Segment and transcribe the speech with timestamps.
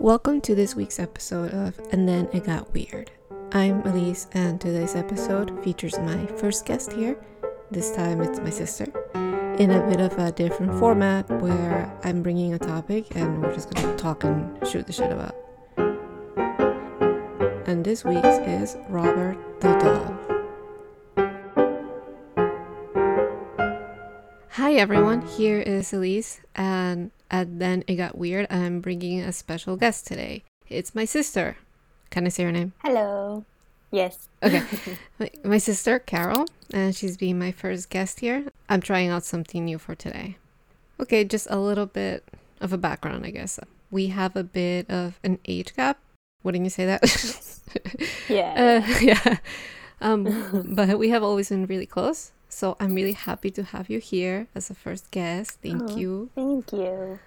[0.00, 3.10] Welcome to this week's episode of And Then It Got Weird.
[3.50, 7.18] I'm Elise, and today's episode features my first guest here.
[7.72, 8.84] This time it's my sister,
[9.58, 13.74] in a bit of a different format where I'm bringing a topic and we're just
[13.74, 15.34] gonna talk and shoot the shit about.
[17.66, 20.16] And this week's is Robert the Doll.
[24.50, 28.46] Hi everyone, here is Elise, and and then it got weird.
[28.50, 30.44] I'm bringing a special guest today.
[30.68, 31.56] It's my sister.
[32.10, 32.72] Can I say her name?
[32.82, 33.44] Hello.
[33.90, 34.28] Yes.
[34.42, 34.62] Okay.
[35.18, 38.46] my, my sister, Carol, and she's being my first guest here.
[38.68, 40.36] I'm trying out something new for today.
[41.00, 42.24] Okay, just a little bit
[42.60, 43.58] of a background, I guess.
[43.90, 45.98] We have a bit of an age gap.
[46.42, 47.02] Wouldn't you say that?
[48.28, 48.82] Yeah.
[48.86, 49.38] uh, yeah.
[50.00, 52.32] Um, but we have always been really close.
[52.48, 55.58] So I'm really happy to have you here as a first guest.
[55.62, 55.96] Thank Oh.
[55.96, 56.30] you.
[56.34, 57.18] Thank you.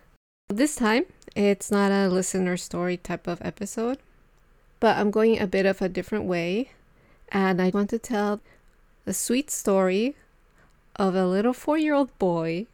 [0.49, 3.99] This time, it's not a listener story type of episode,
[4.79, 6.71] but I'm going a bit of a different way.
[7.29, 8.41] And I want to tell
[9.05, 10.15] the sweet story
[10.97, 12.65] of a little four year old boy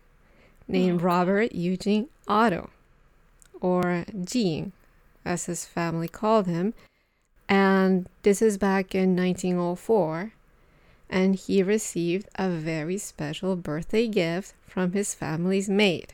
[0.67, 1.05] named Oh.
[1.05, 2.72] Robert Eugene Otto,
[3.61, 4.72] or Gene,
[5.23, 6.73] as his family called him.
[7.47, 10.33] And this is back in 1904.
[11.09, 16.13] And he received a very special birthday gift from his family's maid.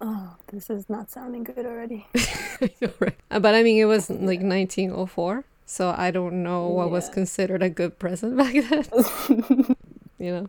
[0.00, 2.06] Oh, this is not sounding good already.
[2.60, 3.16] I know, right?
[3.30, 7.62] Uh, But I mean, it was like 1904, so I don't know what was considered
[7.62, 9.76] a good present back then.
[10.18, 10.48] You know.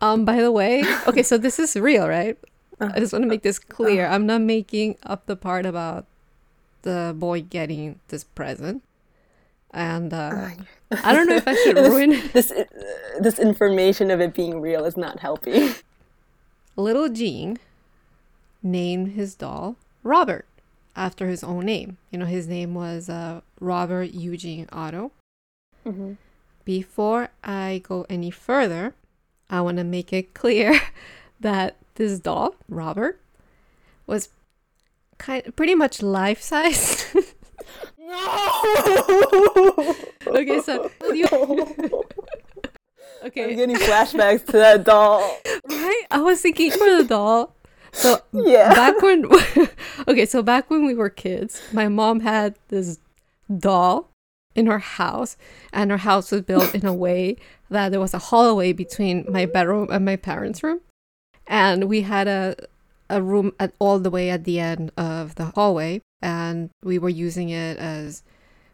[0.00, 0.24] um.
[0.24, 2.36] By the way, okay, so this is real, right?
[2.80, 4.06] I just want to make this clear.
[4.06, 6.06] I'm not making up the part about
[6.82, 8.82] the boy getting this present,
[9.72, 10.50] and uh,
[11.02, 12.64] I don't know if I should ruin this uh,
[13.20, 15.74] this information of it being real is not helping.
[16.76, 17.58] little Gene
[18.62, 20.46] named his doll Robert
[20.94, 21.96] after his own name.
[22.10, 25.12] You know, his name was uh, Robert Eugene Otto.
[25.86, 26.16] Mhm.
[26.64, 28.94] Before I go any further,
[29.50, 30.78] I want to make it clear
[31.40, 33.20] that this doll, Robert,
[34.06, 34.28] was
[35.18, 37.06] kind pretty much life size.
[38.12, 39.94] No.
[40.26, 45.20] okay, so you, I'm okay, getting flashbacks to that doll.
[45.68, 46.02] right?
[46.10, 47.54] I was thinking for the doll.
[47.92, 48.74] So Yeah.
[48.74, 49.26] back when
[50.08, 52.98] okay so back when we were kids my mom had this
[53.58, 54.08] doll
[54.54, 55.36] in her house
[55.74, 57.36] and her house was built in a way
[57.68, 60.80] that there was a hallway between my bedroom and my parents room
[61.46, 62.56] and we had a
[63.10, 67.08] a room at all the way at the end of the hallway and we were
[67.08, 68.22] using it as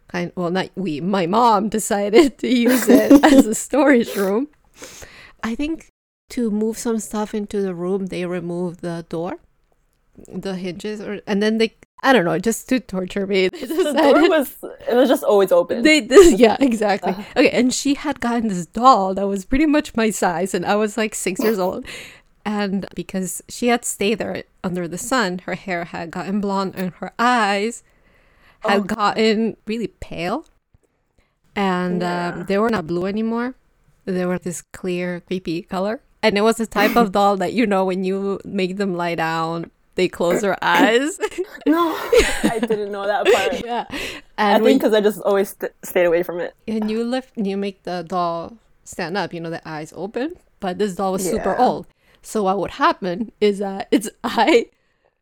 [0.09, 4.49] kind well not we my mom decided to use it as a storage room.
[5.43, 5.89] I think
[6.31, 9.39] to move some stuff into the room they removed the door
[10.27, 14.29] the hinges or and then they i don't know just to torture me The door
[14.29, 14.57] was
[14.89, 15.83] it was just always open.
[15.83, 17.15] they did yeah exactly.
[17.37, 20.75] Okay and she had gotten this doll that was pretty much my size and i
[20.75, 21.87] was like six years old
[22.49, 26.89] and because she had stayed there under the sun her hair had gotten blonde and
[27.01, 27.83] her eyes
[28.61, 28.85] had Oh.
[28.99, 30.47] gotten really pale
[31.55, 32.29] and Yeah.
[32.29, 33.55] um, they were not blue anymore
[34.05, 37.67] they were this clear creepy color and it was the type of doll that you
[37.67, 41.19] know when you make them lie down they close their eyes
[41.67, 41.91] no,
[42.55, 43.53] I didn't know that part.
[43.65, 43.85] yeah
[44.39, 46.55] I think because I just always st- stayed away from it.
[46.67, 50.79] and you lift you make the doll stand up you know the eyes open but
[50.79, 51.87] this doll was super old
[52.29, 54.67] so what would happen is that its eye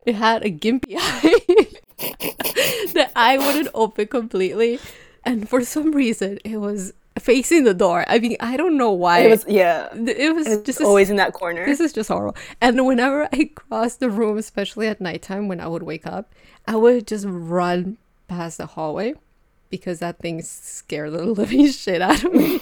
[0.05, 1.41] it had a gimpy eye
[2.97, 4.79] the eye wouldn't open completely
[5.25, 9.21] and for some reason it was facing the door i mean i don't know why
[9.21, 9.89] It was yeah.
[9.95, 11.65] it was It's just just always in that corner.
[11.65, 12.37] this is just horrible.
[12.61, 16.25] And whenever I crossed the room, especially at nighttime when I would wake up,
[16.69, 17.97] I would just run
[18.29, 19.15] past the hallway
[19.71, 22.61] because that thing scared the living shit out of me.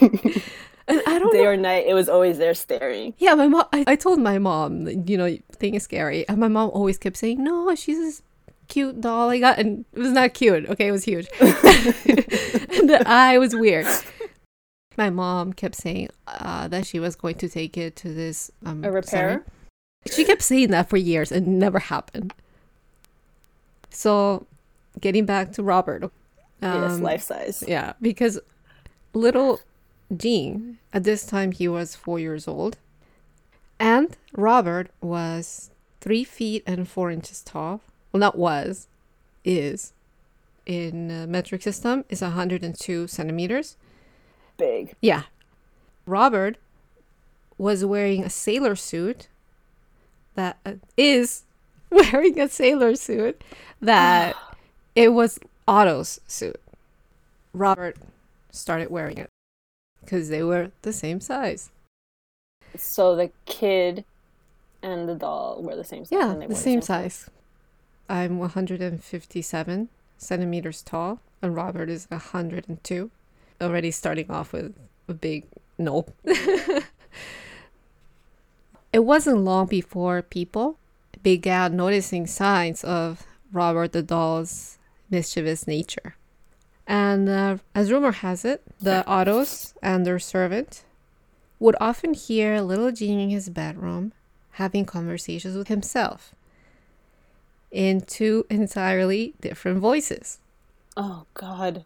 [0.87, 1.50] And I don't Day know.
[1.50, 3.15] or night, it was always there staring.
[3.19, 3.65] Yeah, my mom.
[3.72, 7.17] I, I told my mom, you know, thing is scary, and my mom always kept
[7.17, 8.22] saying, "No, she's this
[8.69, 10.69] cute doll I got," and it was not cute.
[10.69, 11.49] Okay, it was huge, and
[12.88, 13.87] the eye was weird.
[14.97, 18.85] My mom kept saying uh, that she was going to take it to this um,
[18.85, 19.44] A repair?
[20.06, 22.32] She kept saying that for years and it never happened.
[23.91, 24.47] So,
[25.00, 26.11] getting back to Robert.
[26.62, 27.64] yes, um, life size.
[27.67, 28.38] yeah, because
[29.14, 29.61] little
[30.15, 32.79] Gene, at this time he was four years old,
[33.79, 35.71] and Robert was
[36.01, 37.81] three feet and four inches tall.
[38.12, 38.87] Well, not was,
[39.45, 39.93] is.
[40.67, 43.77] In uh, metric system is 102 centimeters.
[44.56, 44.95] Big.
[45.01, 45.25] Yeah.
[46.06, 46.56] Robert
[47.59, 49.29] was wearing a sailor suit
[50.35, 51.43] that uh, is
[51.91, 53.43] wearing a sailor suit
[53.81, 54.37] that
[54.95, 56.61] it was Otto's suit.
[57.53, 57.97] Robert
[58.51, 59.31] started wearing it
[60.05, 61.71] because they were the same size.
[62.77, 64.05] So the kid
[64.83, 66.19] and the doll were the same size.
[66.19, 67.31] Yeah, and they the same size.
[68.09, 73.11] I'm 157 centimeters tall, and Robert is 102.
[73.61, 74.75] Already starting off with
[75.09, 75.45] a big
[75.79, 76.15] nope.
[78.93, 80.77] it wasn't long before people
[81.23, 84.79] began noticing signs of Robert the doll's
[85.11, 86.17] mischievous nature.
[86.86, 90.84] And uh, as rumor has it, the Ottos and their servant
[91.58, 94.12] would often hear little Gene in his bedroom
[94.52, 96.34] having conversations with himself
[97.70, 100.38] in two entirely different voices.
[100.96, 101.84] Oh God.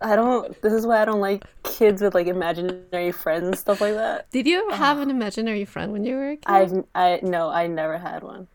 [0.00, 0.60] I don't.
[0.60, 4.30] This is why I don't like kids with like imaginary friends and stuff like that.
[4.30, 6.44] Did you ever have an imaginary friend when you were a kid?
[6.46, 8.48] I've I no, I never had one.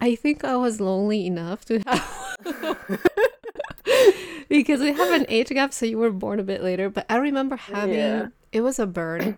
[0.00, 3.00] I think I was lonely enough to have
[4.48, 6.88] because we have an age gap, so you were born a bit later.
[6.90, 8.28] But I remember having Yeah.
[8.52, 9.36] it was a bird,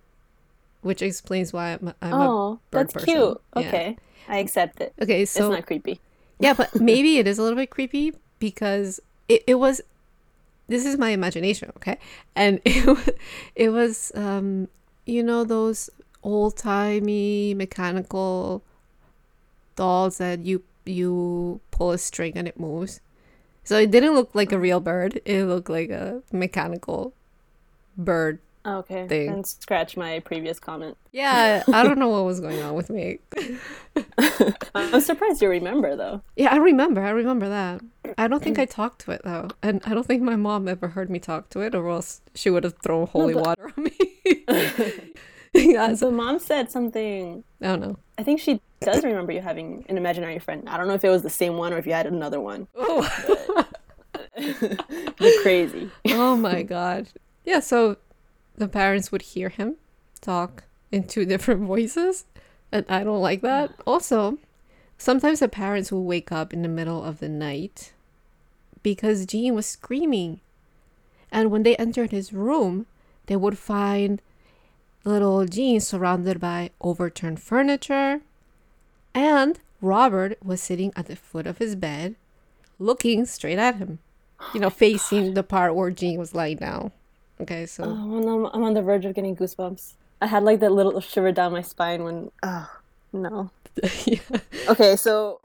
[0.83, 3.07] which explains why I'm, I'm a oh, bird that's person.
[3.07, 3.41] cute.
[3.57, 3.63] Yeah.
[3.69, 3.97] Okay,
[4.29, 4.93] I accept it.
[5.01, 5.25] okay.
[5.25, 6.01] So it's not creepy.
[6.39, 9.81] yeah, but maybe it is a little bit creepy because it, it was.
[10.69, 11.99] This is my imagination, okay,
[12.35, 13.09] and it was,
[13.55, 14.69] it was um
[15.07, 15.89] you know those
[16.25, 18.65] old timey mechanical
[19.77, 23.01] dolls that you you pull a string and it moves.
[23.67, 25.21] So it didn't look like a real bird.
[25.25, 27.15] It looked like a mechanical
[27.99, 28.39] bird.
[28.65, 29.29] Okay, thing.
[29.29, 30.97] and scratch my previous comment.
[31.13, 33.19] Yeah, I don't know what was going on with me.
[34.75, 36.23] I'm surprised you remember though.
[36.35, 37.01] Yeah, I remember.
[37.01, 37.81] I remember that.
[38.19, 38.63] I don't think mm.
[38.63, 41.49] I talked to it though, and I don't think my mom ever heard me talk
[41.51, 44.45] to it, or else she would have thrown holy but- water on me.
[45.55, 47.45] yeah, so, So mom said something.
[47.63, 47.99] I don't know.
[48.19, 50.69] I think she does remember you having an imaginary friend.
[50.69, 52.69] I don't know if it was the same one or if you had another one.
[52.77, 53.65] Oh,
[55.21, 55.91] You're crazy.
[56.09, 57.09] oh my god.
[57.45, 57.97] Yeah, so
[58.57, 59.77] the parents would hear him
[60.21, 62.25] talk in two different voices,
[62.73, 63.73] and I don't like that.
[63.87, 64.39] Also,
[64.99, 67.93] sometimes the parents will wake up in the middle of the night
[68.83, 70.41] because Gene was screaming.
[71.33, 72.87] And when they entered his room,
[73.27, 74.23] they would find
[75.07, 78.21] little Gene surrounded by overturned furniture,
[79.15, 82.17] and Robert was sitting at the foot of his bed,
[82.79, 84.01] looking straight at him.
[84.53, 86.93] You know, facing the part where Gene was lying down.
[87.41, 89.93] Okay, so Oh, I'm, I'm on the verge of getting goosebumps.
[90.21, 92.31] I had like that little shiver down my spine when.
[92.43, 92.71] Oh
[93.13, 93.51] no.
[94.07, 94.21] yeah.
[94.69, 95.41] Okay, so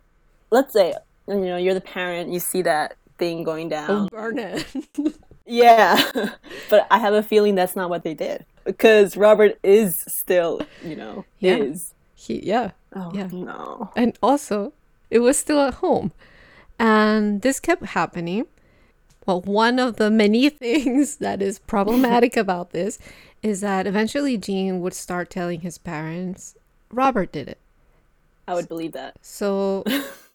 [0.49, 0.93] let's say
[1.27, 3.89] you know you're the parent, you see that thing going oh, down.
[3.89, 4.65] Oh, burn it.
[5.51, 6.01] Yeah,
[6.69, 10.95] but I have a feeling that's not what they did because Robert is still, you
[10.95, 11.57] know, Yeah.
[11.57, 11.93] his.
[12.15, 12.71] he, yeah.
[12.95, 13.27] Oh Yeah.
[13.31, 13.91] no.
[13.95, 14.71] And also,
[15.09, 16.13] it was still at home.
[16.79, 18.45] And this kept happening.
[19.25, 22.97] Well, one of the many things that is problematic about this
[23.43, 26.55] is that eventually Gene would start telling his parents
[26.91, 27.57] Robert did it.
[28.47, 29.15] I would believe that.
[29.21, 29.83] So,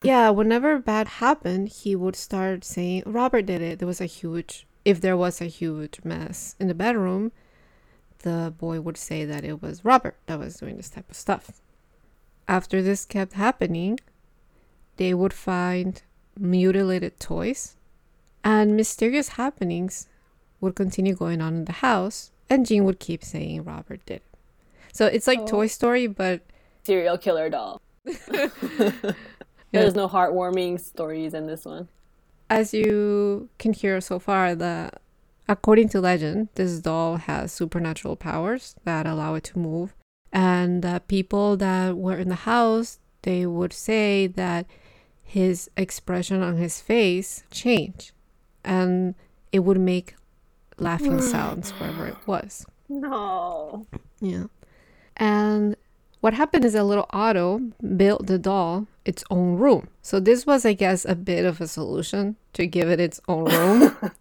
[0.02, 3.78] yeah, whenever bad happened, he would start saying, Robert did it.
[3.78, 7.32] There was a huge, if there was a huge mess in the bedroom,
[8.20, 11.60] the boy would say that it was Robert that was doing this type of stuff.
[12.46, 13.98] After this kept happening,
[14.96, 16.00] they would find
[16.38, 17.76] mutilated toys
[18.44, 20.06] and mysterious happenings
[20.60, 24.22] would continue going on in the house, and Gene would keep saying Robert did it.
[24.92, 25.46] So it's like Oh.
[25.48, 26.42] Toy Story, but
[26.84, 27.82] Serial killer doll.
[29.72, 31.88] There's no heartwarming stories in this one.
[32.48, 34.90] As you can hear so far, the
[35.48, 39.94] according to legend, this doll has supernatural powers that allow it to move,
[40.32, 44.66] and uh, people that were in the house they would say that
[45.22, 48.12] his expression on his face changed,
[48.64, 49.16] and
[49.50, 50.14] it would make
[50.78, 52.64] laughing sounds wherever it was.
[52.88, 53.86] No.
[54.20, 54.44] Yeah.
[55.16, 55.74] And
[56.20, 59.88] what happened is a little Otto built the doll its own room.
[60.02, 63.44] So this was, I guess, a bit of a solution to give it its own
[63.44, 63.96] room.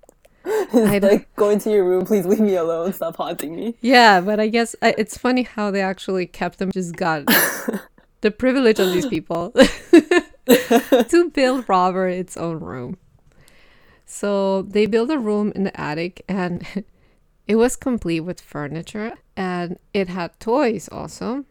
[0.46, 3.76] I like, go into your room, please leave me alone, stop haunting me.
[3.82, 7.26] yeah, but I guess uh, it's funny how they actually kept them, just got
[8.22, 9.52] the privilege of these people
[10.46, 12.98] to build Robert its own room.
[14.06, 16.86] So they built a room in the attic and
[17.48, 21.46] it was complete with furniture and it had toys also.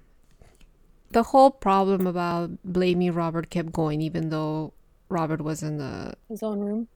[1.15, 4.73] The whole problem about blaming Robert kept going even though
[5.09, 6.89] Robert was in the His own room.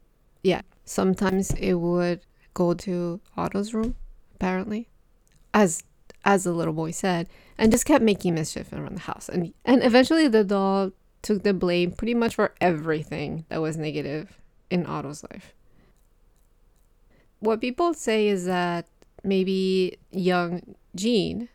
[0.43, 0.63] yeah.
[0.85, 2.21] Sometimes it would
[2.53, 3.95] go to Otto's room,
[4.35, 4.89] apparently.
[5.55, 5.85] As
[6.25, 9.29] as the little boy said, and just kept making mischief around the house.
[9.29, 10.91] And and eventually the doll
[11.23, 15.55] took the blame pretty much for everything that was negative in Otto's life.
[17.39, 18.89] What people say is that
[19.23, 21.49] maybe young Gene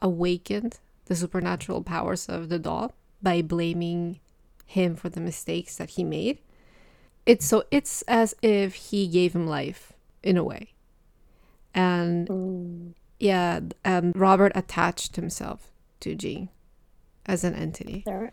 [0.00, 2.92] awakened the supernatural powers of the doll
[3.22, 4.20] by blaming
[4.66, 6.38] him for the mistakes that he made.
[7.26, 9.92] It's so it's as if he gave him life
[10.22, 10.72] in a way.
[11.74, 12.94] And Mm.
[13.18, 16.48] yeah, and Robert attached himself to Gene
[17.26, 18.02] as an entity.
[18.04, 18.32] There.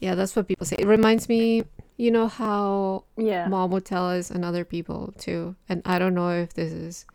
[0.00, 0.76] Yeah, that's what people say.
[0.78, 1.64] It reminds me,
[1.96, 3.48] you know how Yeah.
[3.48, 5.56] mom would tell us and other people too.
[5.68, 7.06] And I don't know if this is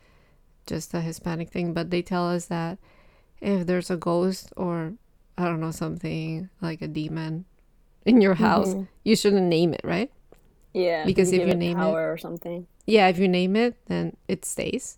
[0.65, 2.77] just a Hispanic thing, but they tell us that
[3.43, 4.93] if there's a ghost or
[5.38, 7.45] I don't know something like a demon
[8.05, 8.88] in your house, Mhm.
[9.03, 10.12] you shouldn't name it, right?
[10.73, 11.05] Yeah.
[11.05, 12.67] Because if you name it- or something.
[12.85, 14.97] Yeah, if you name it, then it stays.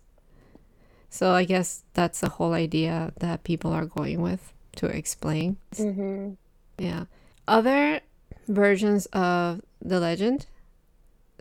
[1.10, 5.56] So I guess that's the whole idea that people are going with to explain.
[5.74, 6.34] Mm-hmm.
[6.78, 7.04] Yeah.
[7.48, 8.00] Other
[8.48, 10.46] versions of the legend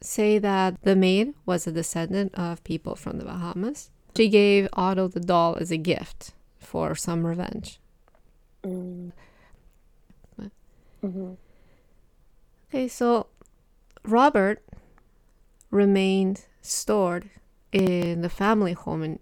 [0.01, 3.89] say that the maid was a descendant of people from the Bahamas.
[4.15, 6.33] She gave Otto the doll as a gift
[6.65, 7.79] for some revenge.
[8.63, 9.12] Mm.
[11.03, 11.34] Mm-hmm.
[12.69, 13.27] Okay, so
[14.03, 14.63] Robert
[15.69, 17.29] remained stored
[17.72, 19.19] in the family home in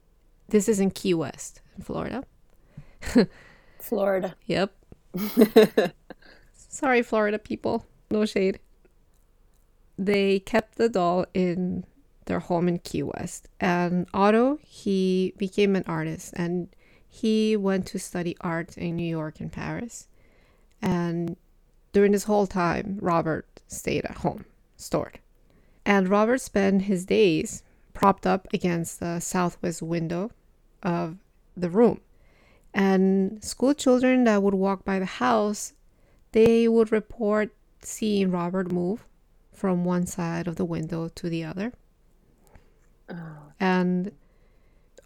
[0.48, 2.24] this is in Key West, in Florida.
[3.80, 4.36] Florida.
[4.46, 4.74] Yep.
[6.54, 7.86] Sorry, Florida people.
[8.12, 8.60] No shade.
[9.98, 11.86] They kept the doll in
[12.26, 13.48] their home in Key West.
[13.60, 16.70] And Otto, he became an artist and
[17.14, 20.08] he went to study art in New York and Paris.
[20.82, 21.38] And
[21.92, 24.46] during this whole time, Robert stayed at home,
[24.78, 25.20] stored.
[25.86, 27.62] And Robert spent his days
[27.94, 30.32] propped up against the southwest window
[30.82, 31.18] of
[31.56, 32.02] the room.
[32.74, 35.74] And school children that would walk by the house,
[36.32, 39.06] they would report seeing Robert move
[39.52, 41.74] from one side of the window to the other.
[43.08, 43.52] Oh.
[43.60, 44.14] And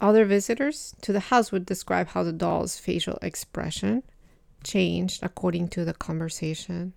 [0.00, 4.02] other visitors to the house would describe how the doll's facial expression
[4.64, 6.92] changed according to the conversation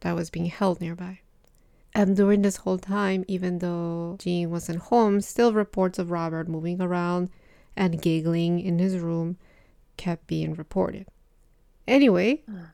[0.00, 1.20] that was being held nearby.
[1.94, 6.80] And during this whole time, even though Gene wasn't home, still reports of Robert moving
[6.80, 7.30] around
[7.76, 9.36] and giggling in his room
[9.96, 11.06] kept being reported.
[11.86, 12.72] Anyway, Ah.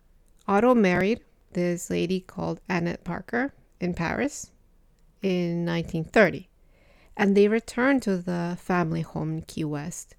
[0.49, 1.21] Otto married
[1.53, 4.51] this lady called Annette Parker in Paris
[5.23, 6.49] in 1930.
[7.17, 10.15] And they returned to the family home in Key West.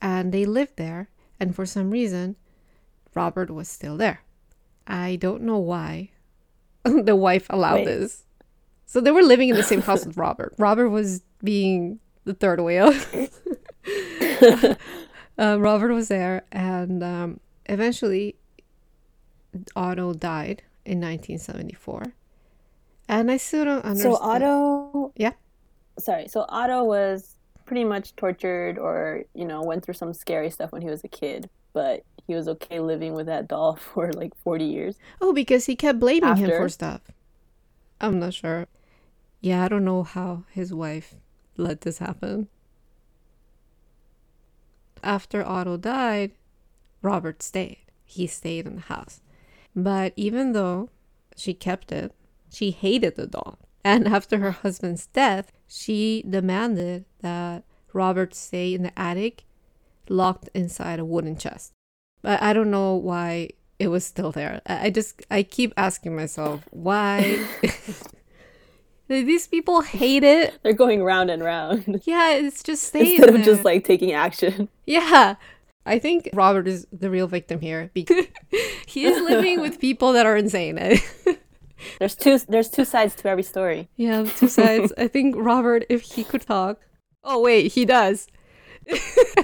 [0.00, 1.08] And they lived there.
[1.38, 2.36] And for some reason,
[3.14, 4.22] Robert was still there.
[4.86, 6.10] I don't know why
[6.84, 7.84] the wife allowed Wait.
[7.86, 8.24] this.
[8.86, 10.54] So they were living in the same house with Robert.
[10.58, 12.92] Robert was being the third wheel.
[15.38, 18.36] uh, Robert was there, and um, eventually,
[19.76, 22.14] Otto died in 1974.
[23.08, 24.16] And I still don't understand.
[24.16, 25.12] So Otto.
[25.16, 25.32] Yeah.
[25.98, 26.28] Sorry.
[26.28, 30.82] So Otto was pretty much tortured, or you know, went through some scary stuff when
[30.82, 34.64] he was a kid, but he was okay living with that doll for like forty
[34.64, 34.96] years.
[35.20, 37.02] Oh, because he kept blaming him for stuff.
[38.00, 38.66] I'm not sure.
[39.40, 41.14] Yeah, I don't know how his wife
[41.56, 42.48] let this happen.
[45.02, 46.32] After Otto died,
[47.02, 47.78] Robert stayed.
[48.04, 49.20] He stayed in the house.
[49.74, 50.90] But even though
[51.36, 52.12] she kept it,
[52.52, 53.58] she hated the doll.
[53.84, 59.44] And after her husband's death, she demanded that Robert stay in the attic,
[60.08, 61.72] locked inside a wooden chest.
[62.22, 64.60] But I don't know why it was still there.
[64.66, 67.46] I just I keep asking myself why
[69.08, 70.58] these people hate it.
[70.62, 73.44] They're going round and round Yeah, it's just staying instead of there.
[73.44, 74.68] just like taking action.
[74.86, 75.36] yeah.
[75.86, 78.26] I think Robert is the real victim here because
[78.86, 80.78] he is living with people that are insane.
[81.98, 82.38] There's two.
[82.48, 83.88] There's two sides to every story.
[83.96, 84.92] yeah, two sides.
[84.98, 86.78] I think Robert, if he could talk.
[87.24, 88.26] Oh wait, he does.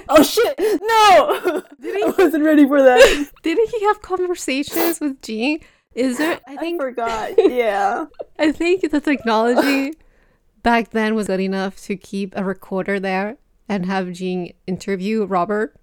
[0.09, 0.55] Oh shit!
[0.57, 3.29] No, I wasn't ready for that.
[3.43, 5.59] Didn't he have conversations with Gene?
[5.93, 6.39] Is there?
[6.47, 7.31] I think I forgot.
[7.37, 8.05] Yeah.
[8.39, 9.93] I think the technology
[10.63, 15.75] back then was good enough to keep a recorder there and have Gene interview Robert.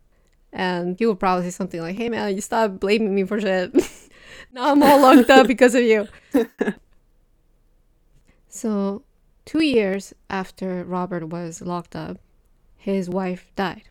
[0.52, 3.72] And he would probably say something like, Hey man, you stop blaming me for shit.
[4.52, 6.08] Now I'm all locked up because of you.
[8.48, 9.02] so,
[9.44, 12.18] two years after Robert was locked up,
[12.76, 13.84] his wife died.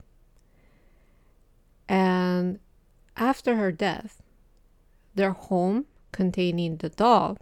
[1.87, 2.59] And
[3.17, 4.21] after her death,
[5.15, 7.37] their home containing the doll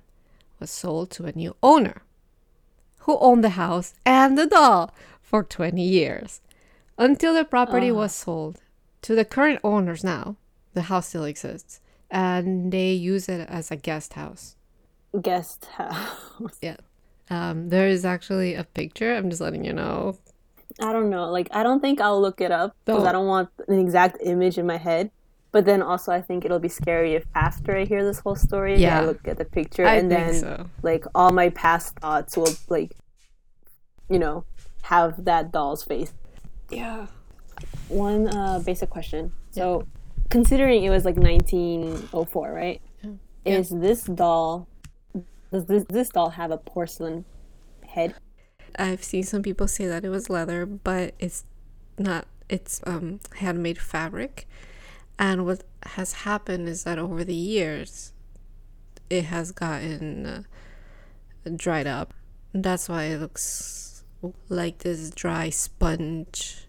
[0.60, 2.04] was sold to a new owner
[3.00, 6.42] who owned the house and the doll for 20 years
[6.98, 7.96] until the property Ah.
[7.96, 8.60] was sold
[9.02, 10.36] to the current owners now.
[10.74, 11.82] The house still exists
[12.12, 14.56] and they use it as a guest house.
[15.20, 16.60] Guest house.
[16.62, 16.78] Yeah.
[17.30, 19.16] Um, there is actually a picture.
[19.16, 20.18] I'm just letting you know.
[20.82, 21.32] I don't know.
[21.32, 23.08] Like, I don't think I'll look it up because Don't.
[23.08, 25.12] I don't want an exact image in my head.
[25.54, 28.78] But then also, I think it'll be scary if after I hear this whole story,
[28.78, 29.02] Yeah.
[29.02, 30.66] I look at the picture I and then so.
[30.82, 32.96] like all my past thoughts will like,
[34.10, 34.46] you know,
[34.84, 36.14] have that doll's face.
[36.70, 37.08] Yeah.
[37.90, 39.34] One uh, basic question.
[39.52, 39.86] So,
[40.32, 42.82] considering it was like 1904, right?
[43.04, 43.58] Yeah.
[43.58, 44.68] Is this doll?
[45.52, 47.26] Does this this doll have a porcelain
[47.86, 48.16] head?
[48.80, 51.44] I've seen some people say that it was leather, but it's
[52.00, 52.26] not.
[52.50, 54.48] It's um handmade fabric,
[55.20, 58.14] and what has happened is that over the years,
[59.10, 60.44] it has gotten uh,
[61.56, 62.14] dried up.
[62.54, 64.04] That's why it looks
[64.50, 66.68] like this dry sponge,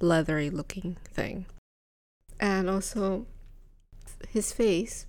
[0.00, 1.46] leathery looking thing.
[2.42, 3.26] And also,
[4.28, 5.06] his face,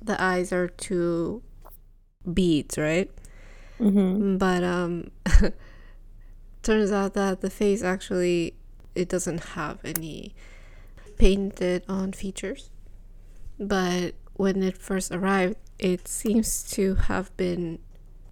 [0.00, 1.42] the eyes are two
[2.32, 3.10] beads, right?
[3.78, 4.38] Mm-hmm.
[4.38, 5.10] but um
[6.62, 8.54] turns out that the face actually
[8.94, 10.34] it doesn't have any
[11.18, 12.70] painted on features
[13.60, 17.78] but when it first arrived it seems to have been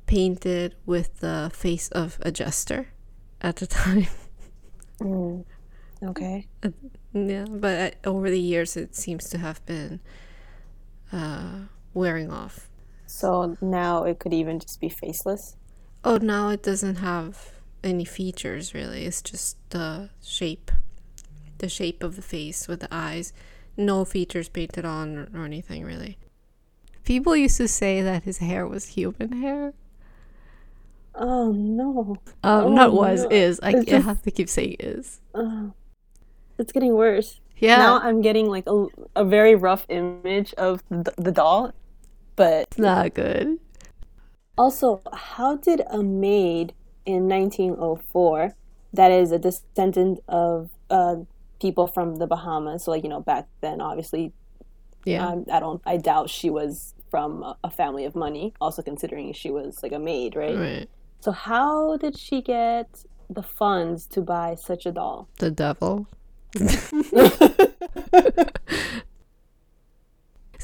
[0.07, 2.89] painted with the face of a jester
[3.43, 4.07] at the time
[5.01, 5.45] Mm.
[6.03, 6.47] Okay.
[7.13, 10.01] yeah but uh, over the years it seems to have been
[11.13, 12.69] uh wearing off
[13.07, 15.57] So now it could even just be faceless.
[16.05, 19.05] Oh, now it doesn't have any features really.
[19.07, 20.71] It's just the shape,
[21.59, 23.33] the shape of the face with the eyes.
[23.77, 26.19] No features painted on or, or anything really.
[27.05, 29.75] People used to say that his hair was human hair.
[31.15, 32.17] Oh no.
[32.43, 33.29] Um, Oh, not was no.
[33.31, 33.61] is.
[33.63, 35.21] I, I have to keep saying is.
[35.35, 35.69] Uh,
[36.59, 37.41] it's getting worse.
[37.59, 41.73] Yeah, Now I'm getting like a, a very rough image of the, the doll.
[42.37, 43.59] But it's not good.
[44.59, 46.75] also, how did a maid
[47.07, 48.55] in 1904
[48.93, 51.17] that is a descendant of uh,
[51.61, 54.33] people from the Bahamas, so like you know back then, obviously
[55.05, 55.83] Yeah, Um, I don't.
[55.85, 58.55] I doubt she was from a, a family of money.
[58.61, 60.57] Also, considering she was like a maid, right?
[60.57, 60.89] right.
[61.21, 65.29] So, how did she get the funds to buy such a doll?
[65.39, 66.07] The devil.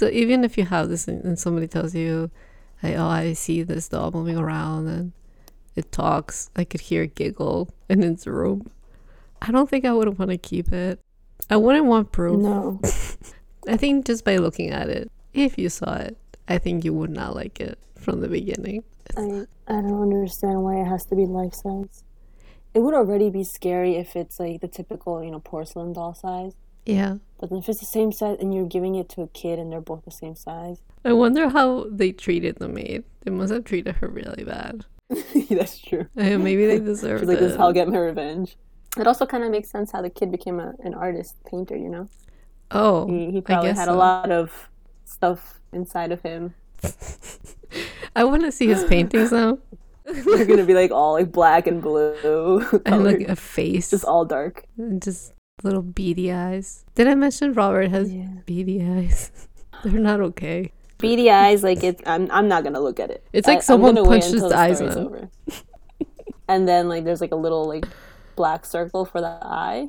[0.01, 2.31] So even if you have this and and somebody tells you,
[2.83, 5.13] like, oh, I see this doll moving around and
[5.77, 8.71] it talks, I could hear it giggle in its room.
[9.43, 11.01] I don't think I would want to keep it.
[11.51, 12.41] I wouldn't want proof.
[12.41, 12.81] no.
[13.69, 16.17] I think just by looking at it, if you saw it,
[16.49, 18.85] I think you would not like it from the beginning.
[19.19, 22.05] I I don't understand why it has to be life size.
[22.75, 26.55] It would already be scary if it's like the typical, you know, porcelain doll size.
[26.87, 27.17] Yeah.
[27.39, 29.81] But if it's the same size and you're giving it to a kid and they're
[29.81, 33.05] both the same size, I wonder how they treated the maid.
[33.23, 34.85] They must have treated her really bad.
[35.51, 36.07] that's true.
[36.15, 37.41] Maybe they deserved She's like, it.
[37.41, 38.57] "This is how I'll get my revenge."
[38.99, 41.77] It also kind of makes sense how the kid became a, an artist, painter.
[41.77, 42.09] You know,
[42.71, 43.95] oh, he, he probably had so.
[43.95, 44.69] a lot of
[45.05, 46.55] stuff inside of him.
[48.17, 49.59] I want to see his paintings now.
[50.25, 54.25] They're gonna be like all like black and blue, and like a face, just all
[54.25, 54.65] dark.
[54.79, 56.85] and just little beady eyes.
[56.95, 58.29] Did I mention Robert has Yeah.
[58.47, 59.31] beady eyes?
[59.85, 60.73] They're not okay.
[60.99, 62.01] Beady eyes, like it.
[62.07, 63.25] I'm I'm not gonna look at it.
[63.33, 65.31] It's like I- someone punched his eyes over.
[66.49, 67.87] and then like there's like a little like
[68.37, 69.89] black circle for the eye,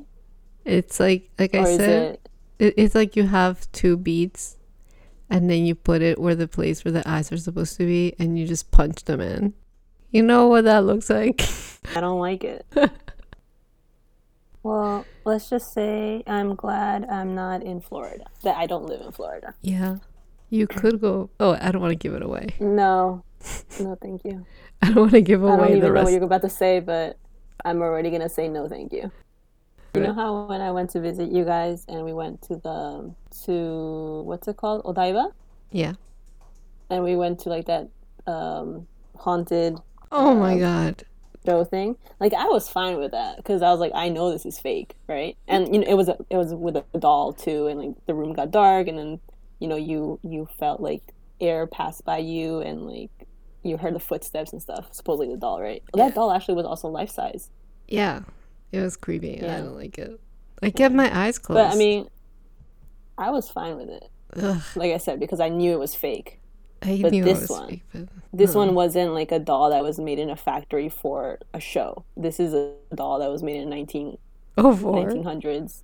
[0.64, 2.28] It's like like I or is said, it?
[2.58, 4.56] it, it's like you have two beads,
[5.30, 8.14] and then you put it where the place where the eyes are supposed to be,
[8.18, 9.54] and you just punch them in.
[10.12, 11.42] You know what that looks like?
[11.96, 12.66] I don't like it.
[14.62, 18.24] well, let's just say I'm glad I'm not in Florida.
[18.42, 19.54] That I don't live in Florida.
[19.62, 19.96] yeah,
[20.50, 21.30] you could go.
[21.40, 22.48] Oh, I don't want to give it away.
[22.60, 23.24] No,
[23.80, 24.44] no, thank you.
[24.82, 25.62] I don't want to give away the rest.
[25.62, 27.16] I don't even know what you're about to say, but
[27.64, 29.10] I'm already gonna say no, thank you.
[29.94, 33.14] You know how when I went to visit you guys and we went to the
[33.44, 35.32] to what's it called Odaiba,
[35.70, 35.92] Yeah.
[36.88, 37.88] and we went to like that
[38.26, 39.78] um, haunted
[40.12, 41.04] Oh my Um, god.
[41.44, 41.96] show thing.
[42.20, 44.94] Like I was fine with that because I was like, I know this is fake,
[45.08, 45.36] right?
[45.48, 48.14] And you know, it was a, it was with a doll too, and like the
[48.14, 49.20] room got dark, and then
[49.58, 51.02] you know, you you felt like
[51.40, 53.10] air passed by you, and like
[53.64, 54.88] you heard the footsteps and stuff.
[54.92, 55.82] Supposedly the doll, right?
[55.92, 56.08] Well, Yeah.
[56.10, 57.48] that doll actually was also life size.
[57.88, 58.20] Yeah.
[58.72, 59.36] It was creepy.
[59.36, 59.60] and I Yeah.
[59.62, 60.20] don't like it.
[60.62, 61.58] I kept my eyes closed.
[61.58, 62.08] But I mean,
[63.18, 64.08] I was fine with it.
[64.36, 66.40] Ugh, Like I said, because I knew it was fake.
[66.82, 68.60] I But this one- fake, but This Huh.
[68.60, 72.04] one wasn't like a doll that was made in a factory for a show.
[72.16, 74.16] This is a doll that was made in 19
[74.58, 75.82] oh, 1900s.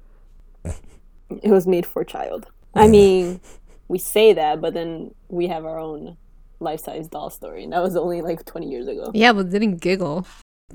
[1.43, 2.47] It was made for a child.
[2.75, 3.41] I mean,
[3.89, 6.17] we say that, but then we have our own
[6.61, 9.11] life size doll story, and that was only like twenty years ago.
[9.15, 10.27] Yeah, but didn't giggle.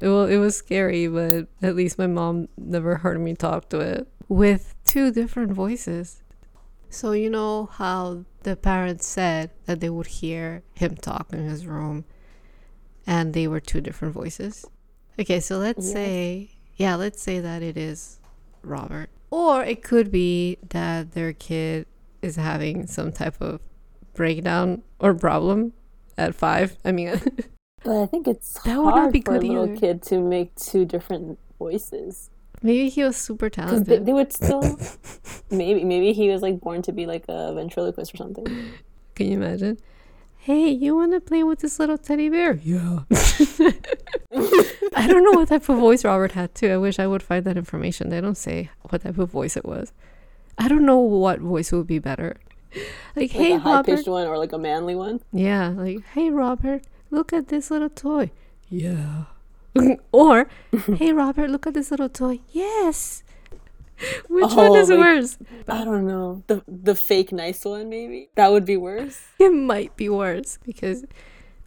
[0.00, 4.08] well, it was scary, but at least my mom never heard me talk to it
[4.28, 6.22] with two different voices.
[6.88, 11.66] So you know how the parents said that they would hear him talk in his
[11.66, 12.04] room,
[13.06, 14.64] and they were two different voices.
[15.18, 15.92] Okay, so let's Yes.
[15.92, 18.20] say, yeah, let's say that it is
[18.62, 21.86] Robert, or it could be that their kid
[22.22, 23.60] is having some type of
[24.14, 25.72] breakdown or problem
[26.16, 26.76] at five.
[26.84, 27.20] I mean,
[27.84, 29.76] But I think it's That would not hard be for a good little either.
[29.76, 32.30] kid to make two different voices
[32.62, 33.86] maybe he was super talented.
[33.86, 34.62] they, they would still
[35.50, 38.46] maybe maybe he was like born to be like a ventriloquist or something.
[39.14, 39.78] Can you imagine?
[40.38, 42.54] Hey, you want to play with this little teddy bear?
[42.62, 43.00] Yeah.
[44.94, 46.70] I don't know what type of voice Robert had too.
[46.70, 48.10] I wish I would find that information.
[48.10, 49.92] They don't say what type of voice it was.
[50.56, 52.36] I don't know what voice would be better.
[52.74, 52.84] Like,
[53.16, 55.20] Like hey, a high pitched one or like a manly one.
[55.32, 58.30] Yeah, like, hey, Robert, look at this little toy.
[58.68, 59.24] Yeah.
[60.12, 60.48] or,
[60.96, 62.40] hey, Robert, look at this little toy.
[62.50, 63.22] Yes.
[64.28, 65.38] Which one Oh, is like- worse?
[65.68, 66.42] I don't know.
[66.48, 68.28] The the fake nice one maybe.
[68.34, 69.20] That would be worse.
[69.38, 71.04] It might be worse because,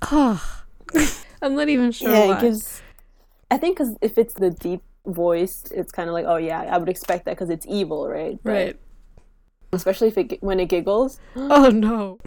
[0.04, 0.64] ah,
[1.42, 2.38] I'm not even sure yeah, why.
[2.38, 2.82] it gives.
[3.50, 6.78] I think because if it's the deep voice, it's kind of like, oh yeah, I
[6.78, 8.38] would expect that because it's evil, right?
[8.44, 8.80] But right.
[9.72, 11.20] Especially if it when it giggles.
[11.36, 12.20] Oh no.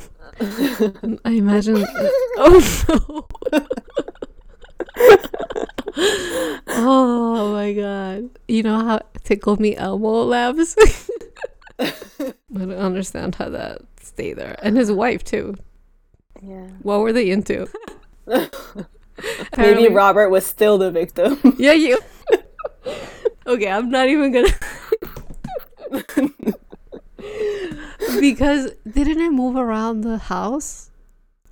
[1.24, 1.84] I imagine.
[2.38, 3.28] oh no.
[5.96, 8.30] Oh my god.
[8.48, 10.76] You know how Tickle Me Elmo laughs?
[11.78, 11.92] I
[12.52, 14.56] don't understand how that stay there.
[14.62, 15.54] And his wife too.
[16.42, 16.66] yeah.
[16.82, 17.66] What were they into?
[18.26, 18.48] Maybe
[19.52, 21.38] Apparently- Robert was still the victim.
[21.58, 21.98] Yeah, you.
[23.46, 24.48] okay, I'm not even gonna.
[28.20, 30.90] because didn't it move around the house?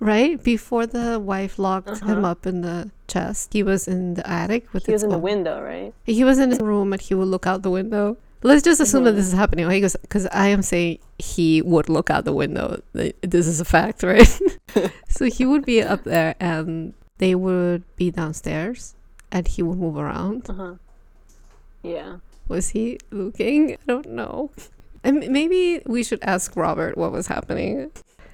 [0.01, 2.31] Right before the wife locked him Uh-huh.
[2.33, 5.61] up in the chest, he was in the attic with he was in the window,
[5.61, 5.93] right?
[6.03, 8.17] He was in his room and he would look out the window.
[8.41, 9.17] Let's just assume that Mhm.
[9.21, 9.85] this is happening, right?
[10.01, 12.81] Because I am saying he would look out the window.
[13.21, 14.25] This is a fact, right?
[15.07, 18.95] so he would be up there and they would be downstairs
[19.31, 20.49] and he would move around.
[20.49, 20.73] Uh huh.
[21.83, 22.15] Yeah.
[22.47, 23.73] Was he looking?
[23.73, 24.49] I don't know.
[25.03, 27.91] And maybe we should ask Robert what was happening.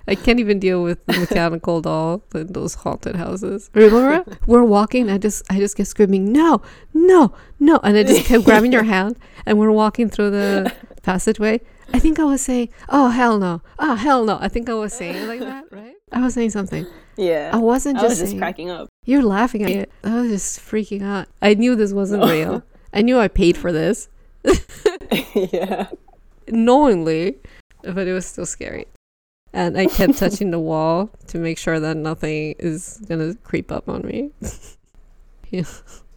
[0.07, 3.69] I can't even deal with the mechanical doll in those haunted houses.
[3.73, 5.09] Remember, we're walking.
[5.09, 6.61] I just, I just get screaming, "No,
[6.93, 11.61] no, no!" And I just kept grabbing your hand, and we're walking through the passageway.
[11.93, 13.61] I think I was saying, "Oh hell no!
[13.79, 15.95] Oh hell no!" I think I was saying it like that, right?
[16.11, 16.85] I was saying something.
[17.17, 17.51] Yeah.
[17.53, 18.39] I wasn't I just was just saying.
[18.39, 18.89] cracking up.
[19.05, 19.91] You're laughing at it.
[20.03, 21.27] I was just freaking out.
[21.41, 22.63] I knew this wasn't real.
[22.93, 24.07] I knew I paid for this
[25.33, 25.87] yeah.
[26.47, 27.37] knowingly,
[27.83, 28.87] but it was still scary.
[29.53, 33.89] And I kept touching the wall to make sure that nothing is gonna creep up
[33.89, 34.31] on me.
[35.49, 35.63] yeah,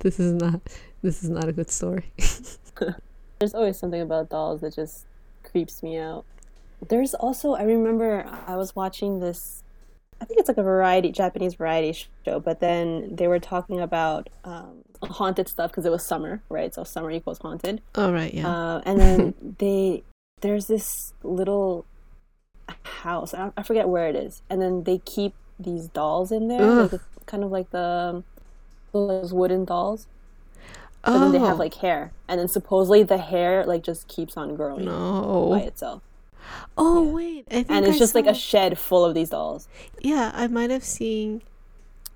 [0.01, 0.61] this is not
[1.03, 2.13] this is not a good story.
[3.39, 5.07] There's always something about dolls that just
[5.43, 6.25] creeps me out.
[6.89, 9.63] There's also I remember I was watching this
[10.21, 14.29] I think it's like a variety Japanese variety show, but then they were talking about
[14.45, 16.75] um, haunted stuff because it was summer, right?
[16.75, 17.81] So summer equals haunted.
[17.95, 18.47] All right, yeah.
[18.47, 20.03] Uh, and then they
[20.43, 21.87] there's this little
[22.85, 23.35] house.
[23.35, 24.43] I, I forget where it is.
[24.51, 26.93] And then they keep these dolls in there, like
[27.27, 28.23] kind of like the
[28.93, 30.07] those wooden dolls.
[31.05, 31.59] oh But then they have oh.
[31.59, 35.05] like hair, and then supposedly the hair like just keeps on growing
[35.49, 35.63] by no.
[35.63, 36.03] itself,
[36.77, 37.13] Oh Yeah.
[37.13, 39.69] wait, and it's I just like a shed full of these dolls.
[40.01, 41.43] Yeah, I might have seen,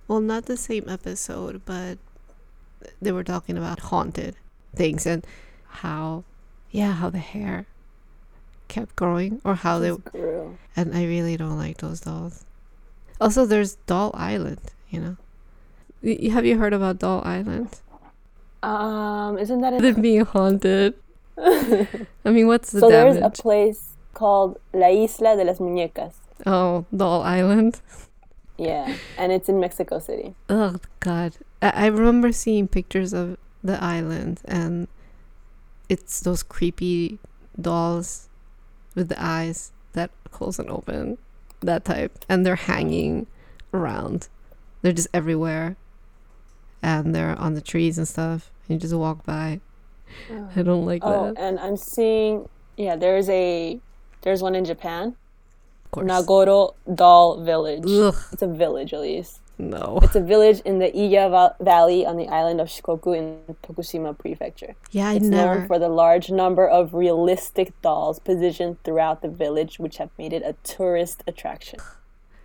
[0.09, 1.99] well, not the same episode, but
[3.01, 4.37] they were talking about haunted
[4.75, 5.27] things and
[5.69, 6.25] how,
[6.71, 7.67] yeah, how the hair
[8.69, 10.57] kept growing or how they, grew.
[10.77, 12.45] and I really don't like those dolls.
[13.21, 15.17] Also, there's Doll Island, you know.
[16.03, 17.81] Y- Have you heard about Doll Island?
[18.63, 20.01] Um, isn't that it?
[20.03, 20.95] being haunted.
[21.39, 26.15] I mean, what's the so there's a place called La Isla de las Muñecas.
[26.47, 27.81] oh, Doll Island.
[28.57, 30.35] Yeah, and it's in Mexico City.
[30.49, 34.87] Oh God, I, I remember seeing pictures of the island, and
[35.89, 37.19] it's those creepy
[37.61, 38.29] dolls
[38.95, 41.19] with the eyes that close and open,
[41.61, 43.27] that type, and they're hanging
[43.73, 44.29] around.
[44.83, 45.77] They're just everywhere,
[46.83, 48.51] and they're on the trees and stuff.
[48.69, 49.61] And you just walk by.
[50.31, 50.49] Oh.
[50.55, 51.41] I don't like Oh, that.
[51.41, 53.81] and I'm seeing yeah, there's a
[54.23, 55.17] there's one in Japan.
[55.93, 57.85] Nagoro Doll Village.
[57.87, 58.15] Ugh.
[58.33, 59.41] It's a village at least.
[59.59, 60.01] No.
[60.03, 64.19] It's a village in the Iya Va- Valley on the island of Shikoku in Tokushima
[64.19, 64.75] Prefecture.
[64.91, 65.61] Yeah, I It's never.
[65.61, 70.33] known for the large number of realistic dolls positioned throughout the village, which have made
[70.33, 71.79] it a tourist attraction.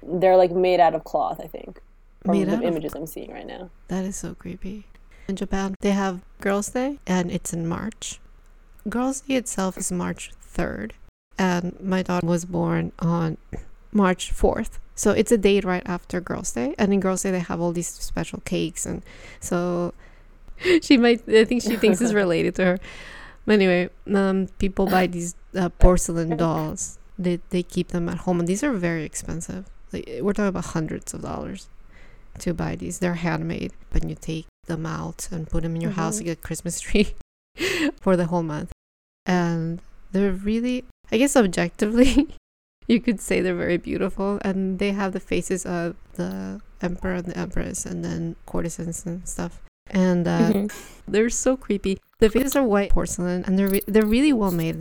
[0.04, 1.82] They're like made out of cloth, I think,
[2.24, 3.70] from Made the out of images I'm seeing right now.
[3.88, 4.86] That is so creepy.
[5.28, 8.20] In Japan, they have Girls' Day, and it's in March.
[8.88, 10.92] Girls' Day itself is March 3rd,
[11.38, 13.38] and my daughter was born on
[13.92, 14.80] March 4th.
[14.96, 17.72] So it's a date right after Girls' Day, and in Girls' Day, they have all
[17.72, 19.02] these special cakes, and
[19.40, 19.94] so
[20.82, 22.80] she might, I think she thinks it's related to her.
[23.46, 27.00] But anyway, um, people buy these uh, porcelain dolls.
[27.18, 29.66] They, they keep them at home, and these are very expensive.
[29.92, 31.68] Like, we're talking about hundreds of dollars
[32.40, 33.00] to buy these.
[33.00, 36.18] They're handmade, but you take them out and put them in your house Mhm.
[36.20, 37.16] to get a Christmas tree
[38.02, 38.72] for the whole month.
[39.26, 42.36] And they're really, I guess, objectively,
[42.90, 44.40] you could say they're very beautiful.
[44.48, 49.18] And they have the faces of the emperor and the empress, and then courtesans and
[49.36, 49.54] stuff.
[49.92, 50.72] And uh, Mhm.
[51.08, 52.00] they're so creepy.
[52.20, 54.78] The faces are white porcelain, and they're re- they're really well made.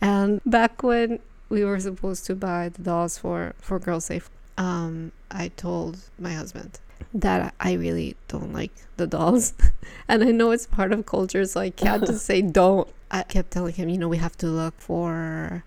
[0.00, 4.20] And back when we were supposed to buy the dolls for for Girls' Day,
[4.58, 6.80] um, I told my husband
[7.14, 9.54] that I really don't like the dolls,
[10.10, 12.88] and I know it's part of culture, so I can't just say don't.
[13.10, 15.64] I kept telling him, you know, we have to look for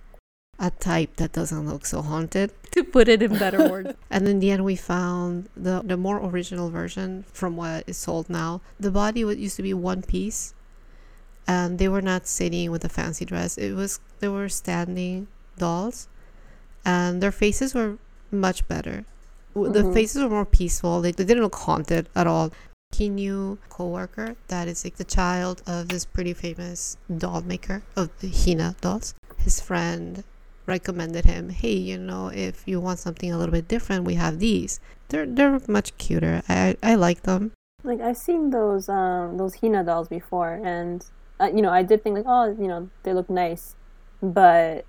[0.57, 3.93] a type that doesn't look so haunted, to put it in better words.
[4.09, 8.29] And in the end, we found the the more original version from what is sold
[8.29, 8.61] now.
[8.79, 10.53] The body used to be one piece,
[11.47, 13.57] and they were not sitting with a fancy dress.
[13.57, 16.07] It was they were standing dolls,
[16.85, 17.97] and their faces were
[18.31, 19.05] much better.
[19.53, 19.93] W The mm-hmm.
[19.93, 21.01] faces were more peaceful.
[21.01, 22.51] They, they didn't look haunted at all.
[22.91, 27.83] He knew a coworker that is like the child of this pretty famous doll maker
[27.95, 29.13] of the Hina dolls.
[29.37, 30.23] His friend
[30.65, 34.39] recommended him, "Hey, you know, if you want something a little bit different, we have
[34.39, 34.79] these.
[35.09, 36.41] They're they're much cuter.
[36.49, 37.51] I I like them.
[37.83, 41.05] Like I've seen those um those Hina dolls before, and
[41.39, 43.75] uh, you know I did think like oh you know they look nice,
[44.21, 44.85] but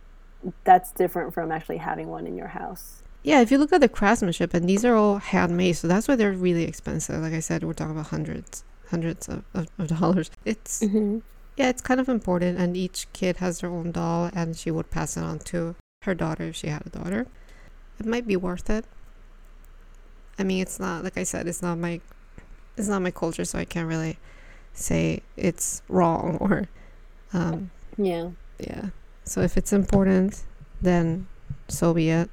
[0.65, 3.03] that's different from actually having one in your house.
[3.23, 6.15] Yeah, if you look at the craftsmanship, and these are all handmade, so that's why
[6.15, 7.21] they're really expensive.
[7.21, 10.31] Like I said, we're talking about hundreds, hundreds of, of, of dollars.
[10.45, 11.19] It's Mm-hmm.
[11.57, 14.91] Yeah, it's kind of important, and each kid has their own doll, and she would
[14.91, 17.27] pass it on to her daughter if she had a daughter.
[17.99, 18.85] It might be worth it.
[20.39, 22.01] I mean, it's not like I said, it's not my,
[22.77, 24.19] it's not my culture, so I can't really
[24.75, 26.69] say it's wrong or,
[27.33, 28.31] um, Yeah.
[28.59, 28.91] yeah.
[29.25, 30.45] So if it's important,
[30.81, 31.27] then
[31.69, 32.31] so be it.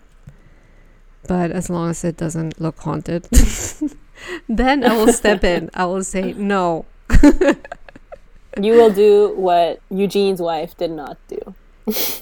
[1.28, 3.24] But as long as it doesn't look haunted,
[4.50, 5.70] then I will step in.
[5.74, 6.86] I will say no.
[8.62, 11.56] You will do what Eugene's wife did not do.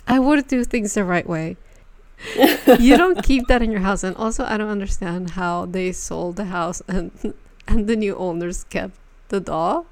[0.07, 1.57] I would do things the right way.
[2.79, 6.35] you don't keep that in your house, and also I don't understand how they sold
[6.35, 7.11] the house and
[7.67, 8.95] and the new owners kept
[9.29, 9.85] the doll.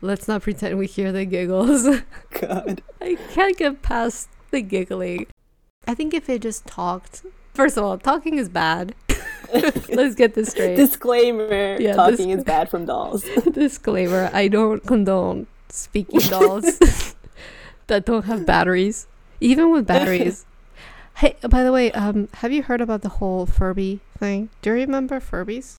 [0.00, 1.88] Let's not pretend we hear the giggles.
[2.40, 2.82] God.
[3.00, 5.26] I can't get past the giggling.
[5.86, 8.94] I think if it just talked, first of all, talking is bad.
[9.88, 10.76] Let's get this straight.
[10.76, 13.22] Disclaimer: Yeah, Talking this- is bad from dolls.
[13.52, 16.78] Disclaimer: I don't condone speaking dolls
[17.86, 19.06] that don't have batteries,
[19.40, 20.46] even with batteries.
[21.16, 24.50] Hey, by the way, um, have you heard about the whole Furby thing?
[24.60, 25.76] Do you remember Furbies?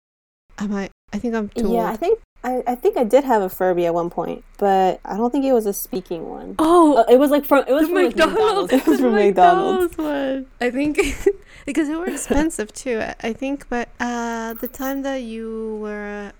[0.58, 0.90] Am I?
[1.14, 3.86] I think I'm too yeah, I think I, I think I did have a Furby
[3.86, 6.56] at one point, but I don't think it was a speaking one.
[6.60, 8.72] Oh, Uh, it was like from it was from like, McDonald's.
[8.78, 9.98] It was from McDonald's.
[9.98, 10.46] one.
[10.62, 11.00] I think
[11.66, 13.00] because they were expensive too.
[13.02, 16.32] I- I think, but uh, the time that you were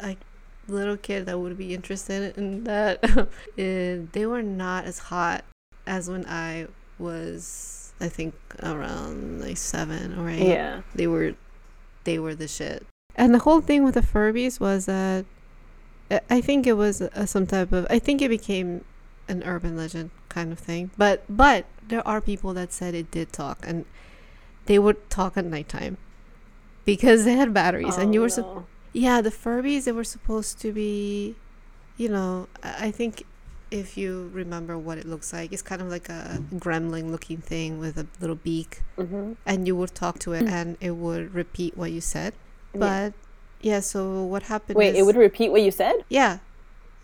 [0.00, 0.16] a
[0.66, 3.02] little kid that would be interested in that,
[3.56, 5.44] eh, they were not as hot
[5.86, 6.66] as when I
[6.98, 7.92] was.
[8.00, 10.46] I think around like seven or eight.
[10.46, 10.82] Yeah.
[10.94, 11.34] They were,
[12.04, 12.86] they were the shit.
[13.18, 15.24] And the whole thing with the Furbies was that
[16.30, 17.86] I- think it was uh, some type of.
[17.90, 18.84] I think it became
[19.28, 20.90] an urban legend kind of thing.
[20.96, 23.84] But but there are people that said it did talk, and
[24.66, 25.96] they would talk at nighttime
[26.86, 28.30] because they had batteries, and you were.
[28.38, 28.66] Oh, no.
[28.94, 31.34] yeah, the Furbies they were supposed to be,
[31.98, 33.24] you know, I think
[33.70, 37.78] if you remember what it looks like, it's kind of like a gremlin looking thing
[37.78, 39.36] with a little beak, Mhm.
[39.44, 42.32] and you would talk to it, and it would repeat what you said.
[42.80, 43.10] Yeah.
[43.10, 43.14] But
[43.60, 44.76] yeah, so what happened?
[44.76, 46.04] Wait, is, it would repeat what you said?
[46.08, 46.38] Yeah,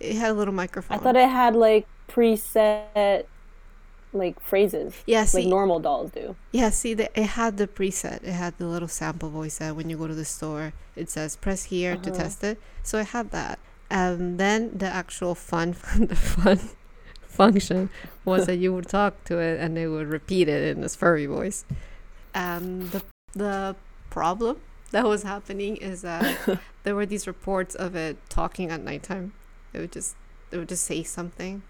[0.01, 0.99] it had a little microphone.
[0.99, 3.25] I thought it had like preset
[4.13, 4.95] like phrases.
[5.07, 6.37] Yeah, Like normal dolls do.
[6.53, 8.23] yeah, see, the, it had the preset.
[8.23, 11.35] It had the little sample voice that when you go to the store, it says
[11.35, 12.23] press here to Uh-huh.
[12.23, 12.61] test it.
[12.85, 13.59] So it had that,
[13.91, 16.61] and then the actual fun, the fun
[17.27, 17.91] function
[18.25, 21.27] was that you would talk to it and it would repeat it in this furry
[21.27, 21.65] voice.
[22.33, 23.75] And the the
[24.11, 29.33] problem that was happening is that there were these reports of it talking at nighttime.
[29.73, 30.17] It would just
[30.51, 31.63] it would just say something,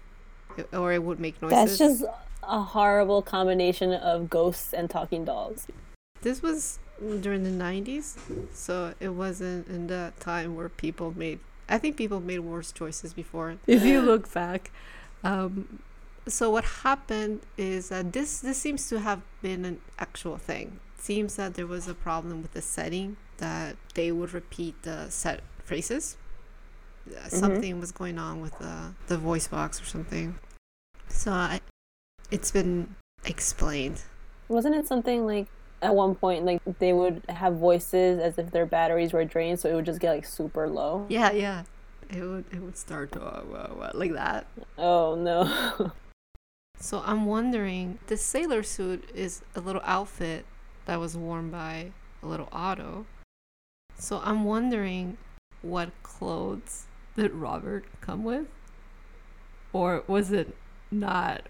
[0.71, 1.57] or it would make noises.
[1.57, 2.03] That's just
[2.43, 5.67] a horrible combination of ghosts and talking dolls.
[6.21, 6.79] this was
[7.21, 8.15] during the 90s
[8.53, 13.13] so it wasn't in the time where people made i think people made worse choices
[13.13, 14.71] before if you look back
[15.23, 15.79] um,
[16.27, 21.35] so what happened is that this this seems to have been an actual thing seems
[21.35, 26.17] that there was a problem with the setting that they would repeat the set phrases
[27.05, 28.75] Uh, something was going on with the,
[29.11, 30.27] the voice box or something
[31.07, 31.59] so I,
[32.35, 33.99] it's been explained
[34.47, 35.47] Wasn't it something like
[35.81, 39.69] at one point like they would have voices as if their batteries were drained, so
[39.69, 41.05] it would just get like super low?
[41.09, 41.63] Yeah, yeah.
[42.09, 44.47] It would it would start to, uh, uh, uh, like that.
[44.77, 45.41] Oh no.
[46.77, 50.45] So I'm wondering, the sailor suit is a little outfit
[50.85, 51.91] that was worn by
[52.23, 53.05] a little Otto.
[53.97, 55.17] So I'm wondering
[55.61, 58.47] what clothes did Robert come with,
[59.73, 60.55] or was it
[60.91, 61.43] not?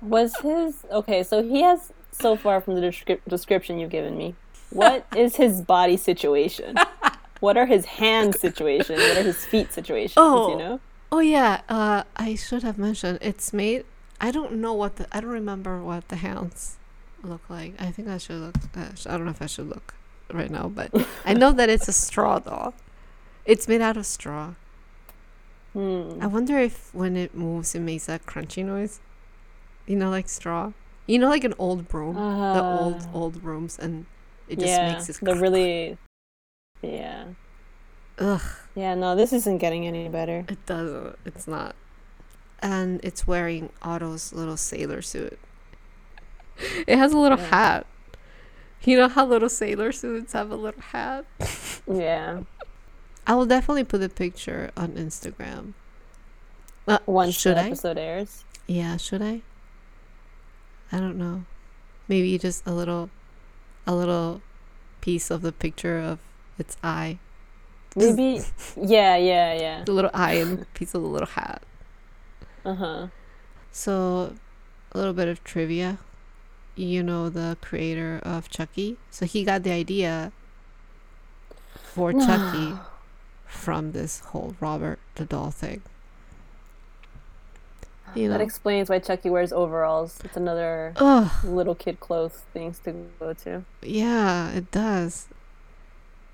[0.00, 1.22] Was his okay?
[1.22, 4.34] So he has so far from the descrip- description you've given me.
[4.70, 6.76] What is his body situation?
[7.40, 8.96] What are his hand situation?
[8.96, 10.14] What are his feet situations?
[10.16, 10.52] Oh.
[10.52, 10.80] You know.
[11.12, 13.84] Oh yeah, uh, I should have mentioned it's made.
[14.20, 16.78] I don't know what the I don't remember what the hands
[17.22, 17.74] look like.
[17.80, 18.56] I think I should look.
[18.76, 19.94] Uh, sh- I don't know if I should look
[20.32, 20.90] right now, but
[21.24, 22.74] I know that it's a straw doll.
[23.44, 24.54] It's made out of straw.
[25.72, 26.18] Hmm.
[26.20, 29.00] I wonder if when it moves, it makes that crunchy noise.
[29.86, 30.72] You know, like straw.
[31.06, 33.10] You know, like an old broom, the old Ah.
[33.14, 34.06] old brooms, and
[34.48, 35.18] it just yeah, makes this.
[35.18, 35.96] the really.
[36.82, 37.26] Yeah.
[38.18, 38.40] Ugh,
[38.74, 38.94] Yeah.
[38.94, 40.44] No, this isn't getting any better.
[40.48, 41.16] it doesn't.
[41.24, 41.76] It's not.
[42.60, 45.38] And it's wearing Otto's little sailor suit.
[46.86, 47.46] It has a little Yeah.
[47.48, 47.86] hat.
[48.82, 51.24] You know how little sailor suits have a little hat?
[51.90, 52.42] Yeah.
[53.26, 55.72] I will definitely put a picture on Instagram.
[56.86, 57.66] Uh, Once should the I?
[57.66, 58.44] episode airs.
[58.68, 59.42] Yeah, should I?
[60.92, 61.44] I don't know.
[62.06, 63.10] Maybe just a little
[63.88, 64.40] a little
[65.00, 66.20] piece of the picture of
[66.58, 67.18] its eye.
[67.96, 68.40] Maybe.
[68.76, 69.16] Yeah.
[69.16, 69.52] Yeah.
[69.54, 69.84] Yeah.
[69.84, 71.62] the little eye and a piece of the little hat.
[72.64, 73.06] Uh huh.
[73.72, 74.34] So
[74.92, 75.98] a little bit of trivia.
[76.76, 78.98] You know the creator of Chucky?
[79.10, 80.30] So he got the idea
[81.74, 82.74] for Chucky
[83.46, 85.82] from this whole Robert the doll thing.
[88.14, 90.20] You That explains why Chucky wears overalls.
[90.24, 91.30] It's another Ugh.
[91.44, 93.64] little kid clothes things to go to.
[93.82, 95.26] Yeah, it does.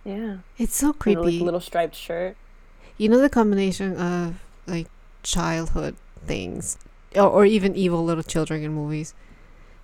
[0.05, 0.39] Yeah.
[0.59, 1.21] It's so creepy.
[1.21, 2.37] like, little striped shirt.
[2.99, 4.89] you know the combination of like
[5.23, 6.79] childhood things
[7.17, 9.15] or, or even evil little children in movies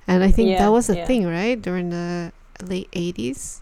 [0.09, 1.07] and i think Yeah, that was a yeah.
[1.07, 3.61] thing right during the late 80s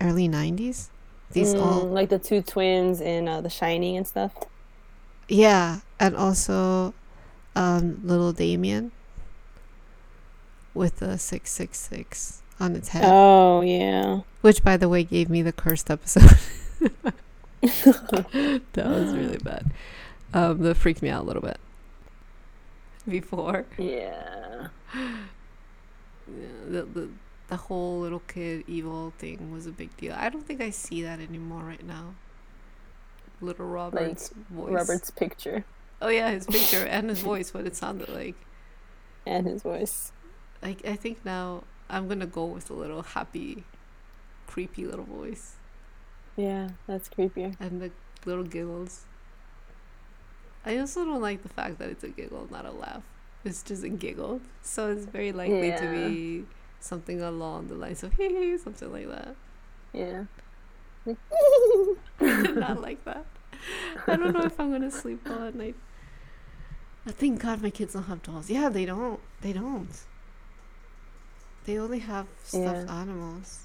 [0.00, 0.90] early 90s
[1.32, 4.32] these Mm, all like the two twins in uh, The Shining and stuff.
[5.28, 6.94] yeah and also
[7.56, 8.92] um little damien
[10.74, 14.20] with the 666 on its head Oh yeah.
[14.42, 16.38] which by the way gave me the cursed episode
[17.60, 19.70] that was really bad
[20.34, 21.58] um that freaked me out a little bit
[23.08, 24.68] before Yeah.
[26.26, 27.08] The, the
[27.48, 30.14] the whole little kid evil thing was a big deal.
[30.18, 32.14] I don't think I see that anymore right now.
[33.40, 34.72] Little Robert's voice.
[34.72, 35.64] Robert's picture
[36.02, 38.34] Oh yeah, his picture and his voice, what it sounded like.
[39.26, 40.12] and his voice.
[40.62, 43.64] Like I think now I'm gonna go with a little happy,
[44.46, 45.54] creepy little voice
[46.36, 47.54] Yeah, that's creepier.
[47.60, 47.90] and the
[48.24, 49.04] little giggles.
[50.64, 53.04] I also don't like the fact that it's a giggle, not a laugh.
[53.46, 56.44] It's just a giggle, so it's very likely to be
[56.80, 59.36] something along the lines of hee hee, something like that.
[59.92, 60.24] Yeah.
[62.20, 63.24] not like that.
[64.08, 65.76] I don't know if I'm gonna sleep well at night.
[67.06, 68.50] I thank God my kids don't have dolls.
[68.50, 69.20] Yeah, they don't.
[69.40, 69.96] They don't.
[71.64, 73.60] They only have stuffed animals.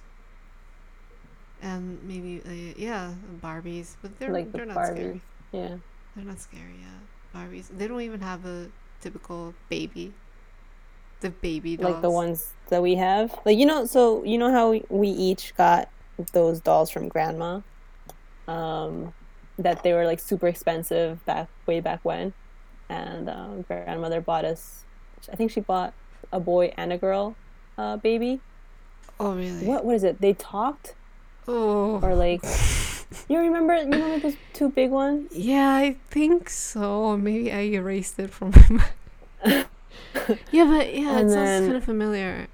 [1.61, 3.13] And maybe uh, yeah,
[3.43, 4.95] Barbies, but they're Like they're not Barbies.
[4.95, 5.21] scary.
[5.51, 5.75] Yeah.
[6.15, 6.77] They're not scary.
[6.81, 6.99] Yeah,
[7.39, 7.67] Barbies.
[7.75, 8.69] They don't even have a
[9.01, 10.13] typical baby.
[11.21, 11.93] The baby dolls.
[11.93, 13.38] Like the ones that we have.
[13.45, 15.89] Like you know, so you know how we, we each got
[16.34, 17.61] those dolls from grandma?
[18.47, 19.13] Um
[19.57, 22.34] that they were like super expensive back way back when.
[22.89, 24.84] And um, grandmother bought us
[25.32, 25.93] I think she bought
[26.32, 27.36] a boy and a girl
[27.78, 28.39] uh baby.
[29.19, 29.65] Oh really?
[29.65, 30.21] What what is it?
[30.21, 30.95] They talked
[31.47, 31.99] Oh.
[32.01, 32.41] or like
[33.28, 35.32] you remember you remember those two big ones?
[35.34, 37.18] Yeah, I think so.
[37.18, 38.91] Maybe I erased it from my mind.
[40.51, 42.47] yeah, but yeah, And it sounds kind of familiar.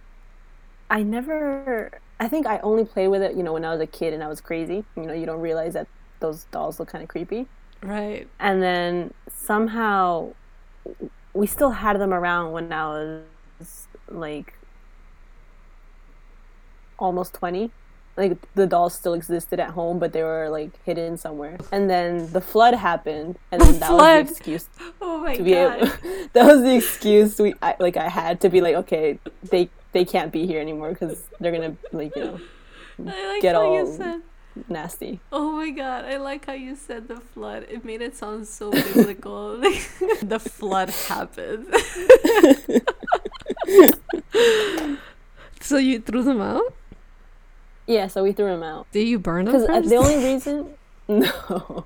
[0.89, 3.87] I never I think I only played with it, you know, when I was a
[3.87, 4.85] kid and I was crazy.
[4.95, 5.87] You know, you don't realize that
[6.19, 7.47] those dolls look kind of creepy.
[7.81, 8.27] Right.
[8.39, 10.33] And then somehow
[11.33, 13.21] we still had them around when I
[13.59, 14.53] was like
[16.97, 17.69] almost 20
[18.17, 22.31] like the dolls still existed at home but they were like hidden somewhere and then
[22.33, 24.27] the flood happened and then that flood.
[24.27, 24.69] was the excuse
[25.01, 25.85] Oh my to be able
[26.33, 29.19] that was the excuse we I, like i had to be like okay
[29.51, 32.39] they they can't be here anymore because they're gonna like you know
[32.97, 34.21] like get all- said.
[34.67, 37.67] nasty Oh my god, I like how you said the flood.
[37.69, 39.57] It made it sound so biblical.
[39.61, 39.85] Like,
[40.33, 41.67] the flood happened.
[45.61, 46.73] so you threw them out?
[47.87, 49.89] Yeah so we threw them out Did you burn them because first?
[49.89, 50.73] the only reason
[51.07, 51.85] no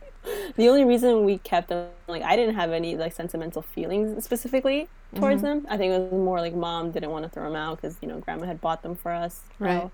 [0.55, 4.87] the only reason we kept them like i didn't have any like sentimental feelings specifically
[5.15, 5.63] towards Mm-hmm.
[5.63, 7.97] them i think it was more like mom didn't want to throw them out because
[8.01, 9.83] you know grandma had bought them for us Right.
[9.83, 9.89] uh,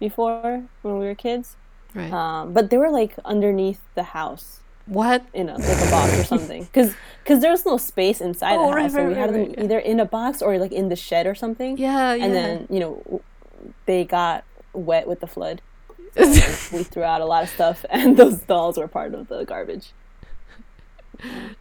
[0.00, 1.56] before when we were kids
[1.94, 2.12] right.
[2.12, 5.24] um, but they were like underneath the house what?
[5.32, 8.68] in a like a box or something because because there was no space inside Oh,
[8.70, 9.64] the right, house so right, we had right, them yeah.
[9.64, 12.24] either in a box or like in the shed or something Yeah, yeah.
[12.24, 13.22] and then you know
[13.86, 14.42] they got
[14.72, 15.60] wet with the flood
[16.16, 19.44] so we threw out a lot of stuff and those dolls were part of the
[19.44, 19.92] garbage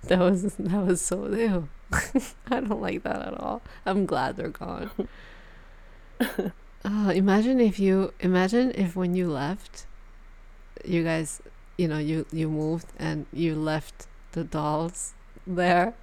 [0.08, 1.70] that was that was so ew.
[2.50, 3.62] I don't like that at all.
[3.86, 4.92] I'm glad they're gone.
[6.20, 9.86] uh, imagine if you imagine if when you left,
[10.86, 11.42] you guys,
[11.78, 15.14] you know, you you moved and you left the dolls
[15.46, 15.94] there.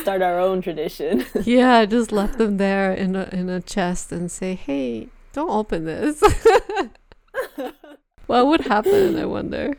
[0.00, 4.10] Start our own tradition yeah, I just left them there in a in a chest
[4.12, 6.22] and say, "Hey, don't open this."
[8.26, 9.16] what would happen?
[9.18, 9.76] I wonder.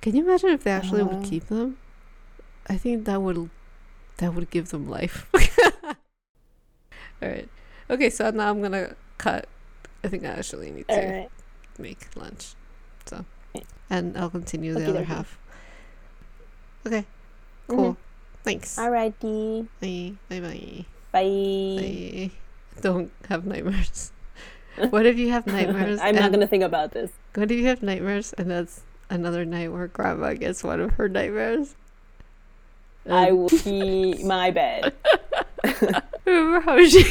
[0.00, 1.28] Can you imagine if they actually would Uh.
[1.28, 1.76] keep them?
[2.68, 3.50] I think that would
[4.18, 5.26] that would give them life.
[7.22, 7.48] All right.
[7.90, 9.46] Okay, so now I'm gonna cut.
[10.04, 11.30] I think I actually need to all right
[11.78, 12.54] make lunch.
[13.06, 13.24] So,
[13.90, 15.38] and I'll continue the Okie other half.
[16.86, 17.04] Okay.
[17.70, 17.92] Cool.
[17.92, 18.42] Mm-hmm.
[18.42, 18.76] Thanks.
[18.76, 20.14] alrighty Bye.
[20.28, 20.84] Bye.
[21.12, 21.20] Bye.
[21.78, 22.30] bye
[22.80, 24.12] don't have nightmares.
[24.90, 26.00] what if you have nightmares?
[26.02, 29.72] i'm not gonna think about this What if you have nightmares and that's another night
[29.72, 31.74] where grandma gets one of her nightmares?
[33.08, 34.92] i will pee my bed
[36.24, 37.02] remember how she.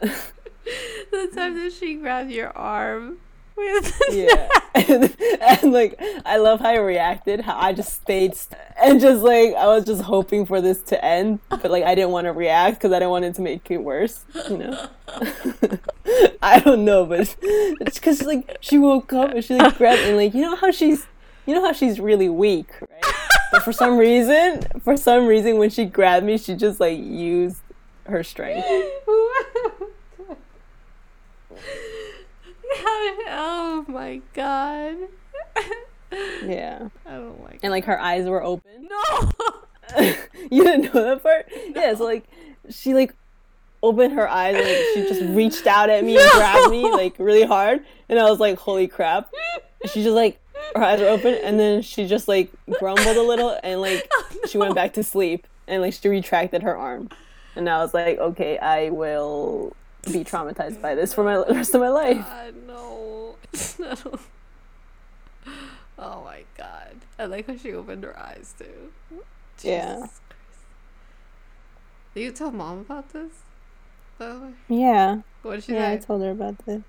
[0.00, 3.18] the time that she grabbed your arm
[3.56, 4.00] with.
[4.12, 9.00] yeah and, and like i love how i reacted how i just stayed st- and
[9.00, 12.24] just like i was just hoping for this to end but like i didn't want
[12.24, 14.88] to react because i didn't want it to make it worse you know?
[16.42, 20.16] I don't know but it's because like she woke up and she like grabbed and
[20.16, 21.06] like you know how she's
[21.46, 23.14] you know how she's really weak right?
[23.52, 27.58] But for some reason for some reason when she grabbed me she just like used
[28.06, 28.66] her strength
[33.28, 34.96] oh my god.
[36.44, 39.32] yeah I don't like and like her eyes were open No!
[40.50, 41.48] you didn't know that part?
[41.74, 42.24] Yeah, so like
[42.70, 43.14] she like
[43.82, 47.14] opened her eyes and like she just reached out at me and grabbed me like
[47.18, 49.32] really hard and I was like, holy crap.
[49.86, 50.38] She just like
[50.76, 54.38] her eyes were open and then she just like grumbled a little and like oh,
[54.48, 57.08] she went back to sleep and like she retracted her arm.
[57.54, 59.76] And I was like, okay, I will
[60.10, 62.26] be traumatized by this for my the rest of my life.
[62.26, 63.36] God, no.
[63.78, 64.18] no.
[65.98, 66.96] Oh my god.
[67.18, 69.22] I like how she opened her eyes too.
[69.62, 69.98] Yeah.
[69.98, 70.20] Christ.
[72.14, 73.32] Did you tell mom about this?
[74.68, 75.20] Yeah.
[75.42, 76.82] What did she Yeah, I told her about this.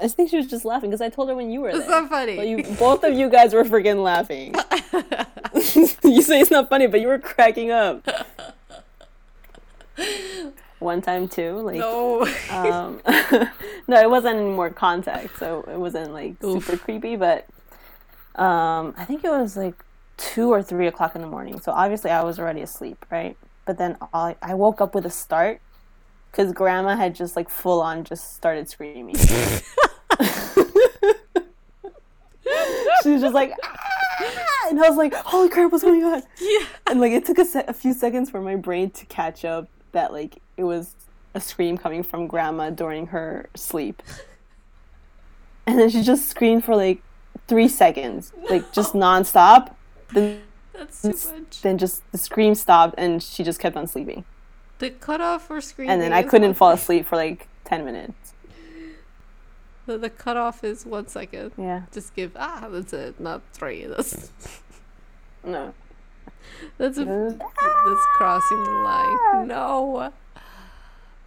[0.00, 1.80] I think she was just laughing because I told her when you were there.
[1.80, 2.36] It's not funny.
[2.36, 4.54] But you, both of you guys were freaking laughing.
[6.04, 8.06] you say it's not funny, but you were cracking up.
[10.78, 12.22] One time too, like no.
[12.50, 13.00] um,
[13.88, 16.64] no, it wasn't any more contact, so it wasn't like Oof.
[16.64, 17.16] super creepy.
[17.16, 17.48] But
[18.36, 19.84] um, I think it was like
[20.16, 21.60] two or three o'clock in the morning.
[21.60, 23.36] So obviously I was already asleep, right?
[23.64, 25.60] But then I, I woke up with a start
[26.30, 29.16] because Grandma had just like full on just started screaming.
[33.02, 36.66] she was just like, "Ah!" and I was like, "Holy crap, what's going on?" yeah.
[36.86, 39.68] And like it took a, se- a few seconds for my brain to catch up
[39.92, 40.94] that like it was
[41.34, 44.02] a scream coming from Grandma during her sleep.
[45.66, 47.02] And then she just screamed for like
[47.46, 49.74] three seconds, like just nonstop.
[50.12, 50.40] Then,
[50.72, 51.60] That's too much.
[51.60, 54.24] then just the scream stopped, and she just kept on sleeping.
[54.78, 55.92] The cutoff for screaming.
[55.92, 58.32] And then I couldn't fall asleep for like ten minutes.
[59.86, 61.52] The, the cutoff is one second.
[61.56, 63.86] Yeah, Just give ah, that's it, not three.
[63.86, 64.30] That's
[65.44, 65.74] no.
[66.78, 69.48] That's a, that's crossing the line.
[69.48, 70.12] No.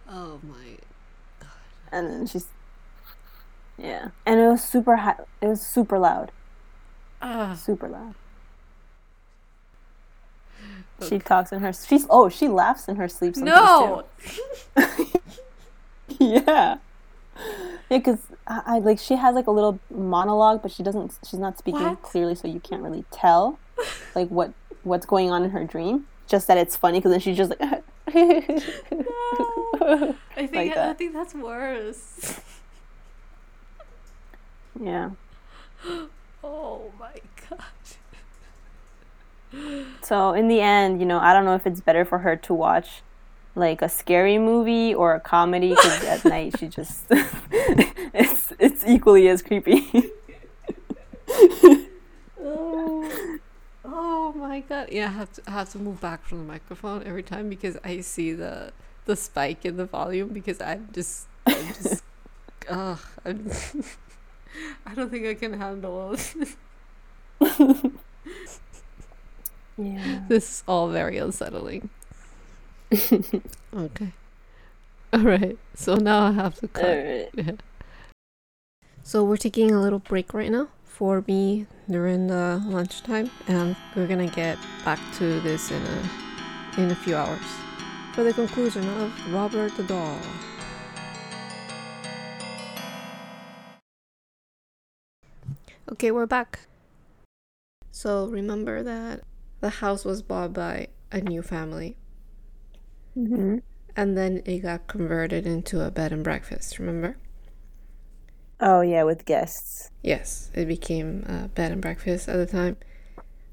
[0.08, 0.76] Oh my
[1.40, 1.48] god.
[1.90, 2.46] and then she's
[3.78, 5.16] yeah, and it was super high.
[5.40, 6.30] It was super loud,
[7.20, 8.14] Ah, super loud.
[11.08, 11.72] She talks in her.
[11.72, 13.34] She's oh, she laughs in her sleep.
[13.34, 14.04] Sometimes no.
[14.76, 15.20] too.
[16.20, 16.76] yeah.
[17.90, 21.18] Yeah, because I, I like she has like a little monologue, but she doesn't.
[21.28, 22.02] She's not speaking What?
[22.02, 23.58] clearly, so you can't really tell,
[24.14, 24.52] like what
[24.82, 26.06] what's going on in her dream.
[26.26, 27.82] Just that it's funny, because then she's just like.
[28.14, 28.40] I
[30.36, 30.98] think Like I that.
[30.98, 32.40] think that's worse.
[34.80, 35.10] yeah.
[36.44, 37.12] Oh my
[37.48, 37.62] gosh.
[40.02, 42.52] So in the end, you know, I don't know if it's better for her to
[42.54, 43.02] watch
[43.54, 49.28] like a scary movie or a comedy because at night she just it's it's equally
[49.28, 50.10] as creepy.
[54.52, 54.90] My god.
[54.92, 57.78] Yeah, I have to I have to move back from the microphone every time because
[57.82, 58.74] I see the
[59.06, 62.04] the spike in the volume because I'm just I'm just
[62.68, 63.50] ugh, I'm,
[64.86, 66.34] I don't think I can handle it.
[69.78, 70.20] yeah.
[70.28, 71.88] This is all very unsettling.
[72.92, 74.12] Okay.
[75.14, 75.56] All right.
[75.74, 77.30] So now I have to cut.
[77.32, 77.52] Yeah.
[79.02, 80.68] So we're taking a little break right now
[81.02, 86.92] for me during the lunchtime, and we're gonna get back to this in a in
[86.92, 87.42] a few hours
[88.14, 90.16] for the conclusion of Robert the Doll.
[95.90, 96.68] Okay, we're back.
[97.90, 99.22] So remember that
[99.58, 101.96] the house was bought by a new family,
[103.14, 103.58] hmm
[103.96, 106.78] and then it got converted into a bed and breakfast.
[106.78, 107.16] Remember?
[108.64, 109.90] Oh yeah, with guests.
[110.02, 112.76] Yes, it became a bed and breakfast at the time.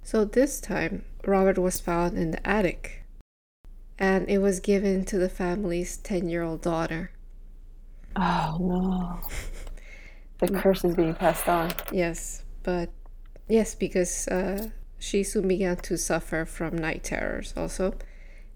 [0.03, 3.03] So this time, Robert was found in the attic,
[3.97, 7.11] and it was given to the family's 10 year old daughter.
[8.15, 9.19] Oh no.
[10.39, 11.71] The curse is being passed on.
[11.91, 12.89] Yes, but
[13.49, 17.95] yes, because uh, she soon began to suffer from night terrors also,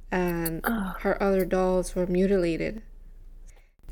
[0.09, 0.95] and Ugh.
[1.01, 2.83] her other dolls were mutilated.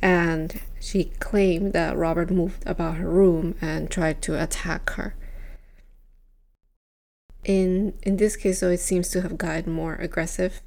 [0.02, 5.16] And she claimed that Robert moved about her room and tried to attack her.
[7.44, 10.62] In in this case, though, it seems to have gotten more aggressive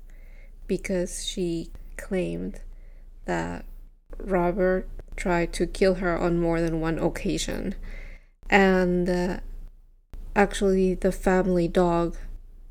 [0.67, 2.61] because she claimed
[3.27, 3.65] that
[4.19, 7.77] Robert tried to kill her on more than one occasion,
[8.51, 9.39] and uh,
[10.35, 12.17] actually, the family dog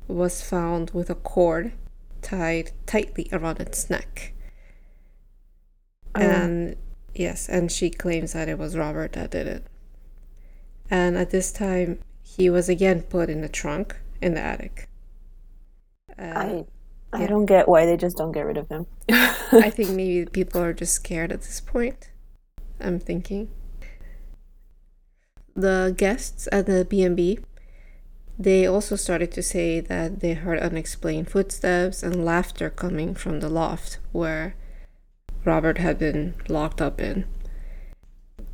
[0.06, 1.72] was found with a cord
[2.20, 4.33] tied tightly around its neck.
[6.14, 6.20] Oh.
[6.20, 6.76] And
[7.14, 9.66] yes, and she claims that it was Robert that did it.
[10.90, 14.88] And at this time, he was again put in the trunk in the attic.
[16.18, 16.64] Uh, I
[17.12, 17.26] I yeah.
[17.28, 18.86] don't get why they just don't get rid of him.
[19.08, 22.10] I think maybe people are just scared at this point.
[22.80, 23.50] I'm thinking.
[25.54, 27.38] The guests at the B&B,
[28.36, 33.48] they also started to say that they heard unexplained footsteps and laughter coming from the
[33.48, 34.56] loft where
[35.44, 37.24] Robert had been locked up in.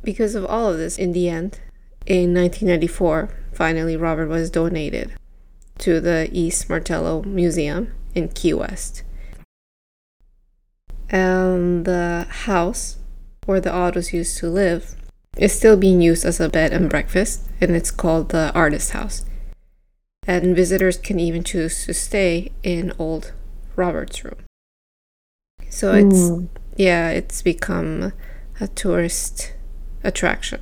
[0.03, 1.59] Because of all of this, in the end,
[2.05, 5.13] in 1994, finally Robert was donated
[5.77, 9.03] to the East Martello Museum in Key West.
[11.09, 12.97] And the house
[13.45, 14.95] where the Ottos used to live
[15.37, 19.25] is still being used as a bed and breakfast, and it's called the Artist House.
[20.27, 23.33] And visitors can even choose to stay in old
[23.75, 24.37] Robert's room.
[25.69, 26.49] So it's Mm.
[26.75, 28.13] Yeah, it's become
[28.59, 29.53] a tourist
[30.03, 30.61] attraction,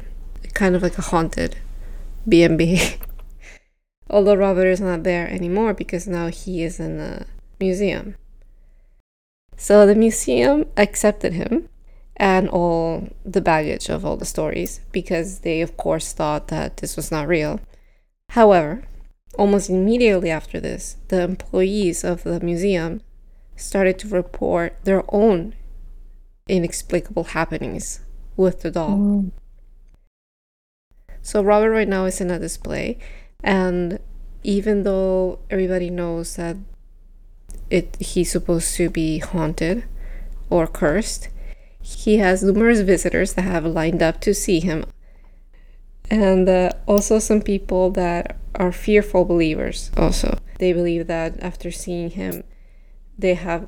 [0.53, 1.57] kind of like a haunted
[2.27, 2.95] B&B.
[4.09, 7.25] Although Robert is not there anymore because now he is in a
[7.59, 8.15] museum.
[9.55, 11.69] So the museum accepted him
[12.15, 16.95] and all the baggage of all the stories because they, of course, thought that this
[16.95, 17.59] was not real.
[18.29, 18.83] However,
[19.37, 23.01] almost immediately after this, the employees of the museum
[23.55, 25.53] started to report their own
[26.49, 28.01] inexplicable happenings
[28.35, 28.97] with the doll.
[28.97, 29.31] Mm.
[31.21, 32.97] So Robert right now is in a display,
[33.43, 33.99] and
[34.43, 36.57] even though everybody knows that
[37.69, 39.83] it he's supposed to be haunted
[40.49, 41.29] or cursed,
[41.81, 44.85] he has numerous visitors that have lined up to see him,
[46.09, 49.91] and uh, also some people that are fearful believers.
[49.97, 52.43] Also, they believe that after seeing him,
[53.17, 53.67] they have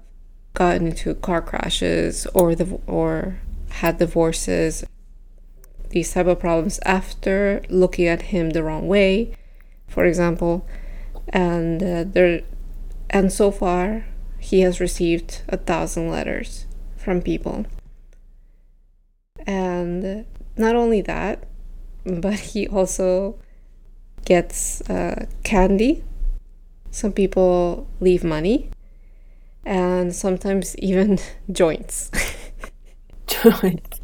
[0.53, 3.39] gotten into car crashes or the or
[3.69, 4.85] had divorces
[5.89, 9.33] these type of problems after looking at him the wrong way
[9.91, 10.65] for example.
[11.29, 12.41] And uh, there
[13.09, 14.05] and so far
[14.39, 17.65] he has received a thousand letters from people.
[19.45, 20.25] And
[20.57, 21.47] not only that,
[22.05, 23.37] but he also
[24.25, 26.03] gets uh, candy.
[26.89, 28.69] Some people leave money,
[29.65, 31.19] and sometimes even
[31.51, 32.11] joints.
[33.27, 34.01] Joints.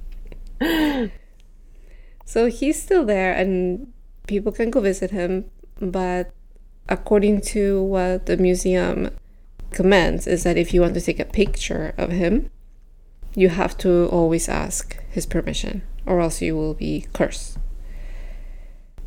[2.25, 3.91] so he's still there, and
[4.27, 5.45] people can go visit him.
[5.79, 6.31] But
[6.89, 9.11] according to what the museum
[9.71, 12.49] commands, is that if you want to take a picture of him,
[13.35, 17.57] you have to always ask his permission, or else you will be cursed.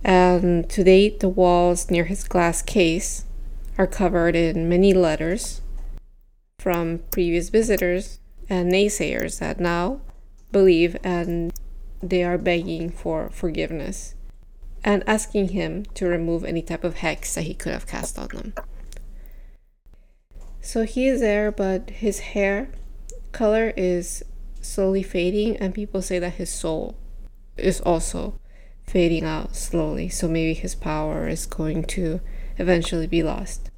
[0.05, 3.25] And to date, the walls near his glass case
[3.77, 5.61] are covered in many letters
[6.61, 10.01] from previous visitors and naysayers that now
[10.53, 11.53] believe and
[12.03, 14.15] they are begging for forgiveness
[14.85, 18.29] and asking him to remove any type of hex that he could have cast on
[18.29, 18.53] them.
[20.61, 22.71] So he is there, but his hair
[23.33, 24.23] color is
[24.61, 26.97] slowly fading, and people say that his soul
[27.57, 28.39] is also
[28.83, 30.09] fading out slowly.
[30.09, 32.21] So maybe his power is going to
[32.59, 33.70] eventually be lost.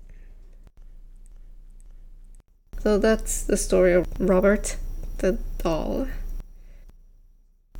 [2.83, 4.76] So that's the story of Robert
[5.18, 6.09] the doll.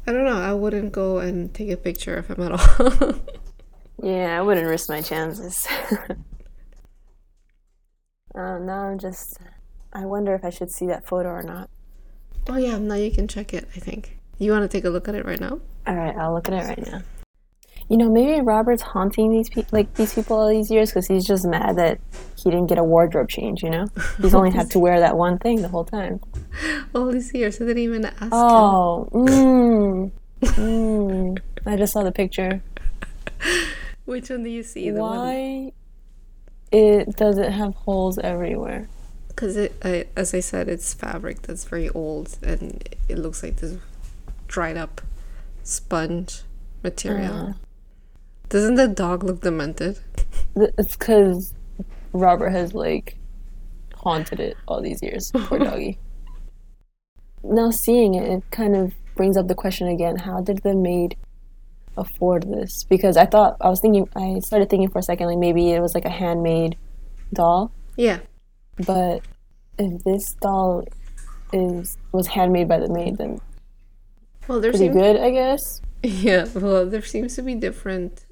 [0.07, 3.15] I don't know, I wouldn't go and take a picture of him at all.
[4.01, 5.67] yeah, I wouldn't risk my chances.
[8.33, 9.39] uh, now I'm just.
[9.93, 11.69] I wonder if I should see that photo or not.
[12.49, 14.21] oh, yeah, now you can check it, I think.
[14.39, 15.59] You want to take a look at it right now?
[15.85, 17.03] All right, I'll look at it right now.
[17.89, 21.27] You know, maybe Robert's haunting these people, like these people all these years, because he's
[21.27, 22.01] just mad that
[22.37, 23.63] he didn't get a wardrobe change.
[23.63, 23.87] You know,
[24.21, 26.21] he's only had to wear that one thing the whole time.
[26.95, 30.11] All these years, I didn't even ask Oh, mm,
[30.43, 31.39] mm.
[31.67, 32.63] I just saw the picture.
[34.05, 34.91] Which one do you see?
[34.91, 35.73] The one Why
[36.73, 38.89] it does it have holes everywhere?
[39.35, 43.57] because it, I, as I said, it's fabric that's very old, and it looks like
[43.57, 43.77] this
[44.47, 45.01] dried up
[45.63, 46.43] sponge
[46.83, 47.35] material.
[47.35, 47.53] Uh.
[48.53, 49.99] Doesn't the dog look demented?
[50.55, 51.55] It's because
[52.13, 53.17] Robert has like
[53.95, 55.31] haunted it all these years.
[55.35, 55.99] Poor doggy.
[57.43, 61.17] now seeing it, it kind of brings up the question again: How did the maid
[61.97, 62.85] afford this?
[62.85, 65.81] Because I thought I was thinking, I started thinking for a second, like maybe it
[65.81, 66.77] was like a handmade
[67.33, 67.73] doll.
[67.97, 68.19] Yeah,
[68.85, 69.23] But
[69.79, 70.85] if this doll
[71.55, 73.41] is was handmade by the maid, then
[74.47, 75.81] well, there pretty seems good, I guess.
[76.03, 78.27] yeah, well, there seems to be different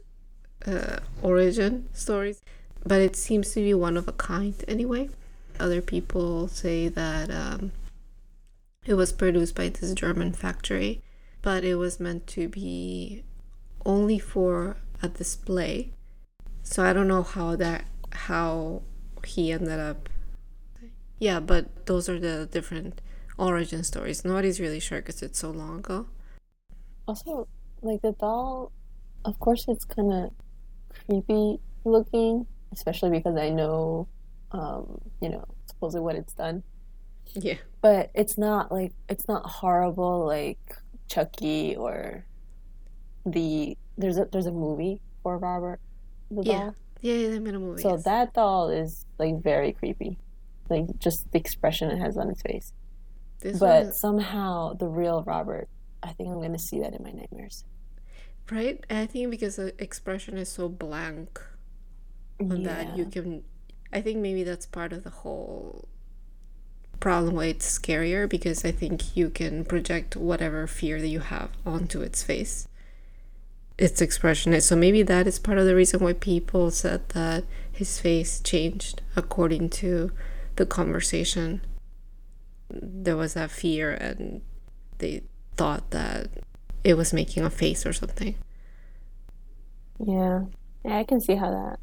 [0.67, 2.41] uh, origin stories,
[2.85, 5.09] but it seems to be one of a kind anyway.
[5.59, 7.73] Other people say that um,
[8.87, 11.03] it was produced by this German factory,
[11.43, 13.25] but it was meant to be
[13.85, 15.93] only for a display.
[16.63, 18.83] So I don't know how that how
[19.25, 20.09] he ended up.
[21.19, 23.01] Yeah, but those are the different
[23.37, 24.25] origin stories.
[24.25, 26.07] Nobody's really sure because it's so long ago.
[27.07, 27.49] Also,
[27.83, 28.73] like the doll,
[29.25, 30.31] of course, it's kind of
[31.07, 34.09] creepy looking, especially because I know,
[34.53, 36.63] um, you know, supposedly what it's done.
[37.35, 37.57] Yeah.
[37.81, 40.59] But it's not like it's not horrible like
[41.09, 42.25] Chucky or
[43.25, 45.81] the there's a there's a movie for Robert
[46.31, 46.59] the Yeah.
[46.59, 46.75] doll.
[47.03, 47.83] Yeah, they made a movie.
[47.83, 48.05] So yes.
[48.05, 50.19] that doll is like very creepy,
[50.69, 52.73] like just the expression it has on its face.
[53.41, 55.69] This But somehow the real Robert,
[56.03, 57.65] I think I'm gonna see that in my nightmares.
[58.51, 58.85] Right?
[58.91, 61.41] I think because the expression is so blank
[62.41, 63.45] on that, you can.
[63.93, 65.89] I think maybe that's part of the whole
[67.01, 71.51] problem why it's scarier because I think you can project whatever fear that you have
[71.65, 72.69] onto its face.
[73.79, 77.45] Its expression is so maybe that is part of the reason why people said that
[77.73, 80.13] his face changed according to
[80.57, 81.63] the conversation.
[82.69, 84.43] There was that fear, and
[84.99, 85.23] they
[85.57, 86.29] thought that
[86.85, 88.35] it was making a face or something.
[89.99, 90.45] Yeah,
[90.85, 91.79] yeah, I can see how that,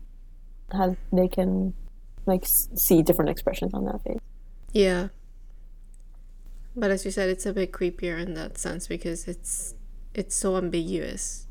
[0.76, 1.74] how they can,
[2.26, 4.20] like, see different expressions on that face.
[4.72, 5.10] Yeah.
[6.76, 9.74] But as you said, it's a bit creepier in that sense because it's
[10.14, 11.48] it's so ambiguous.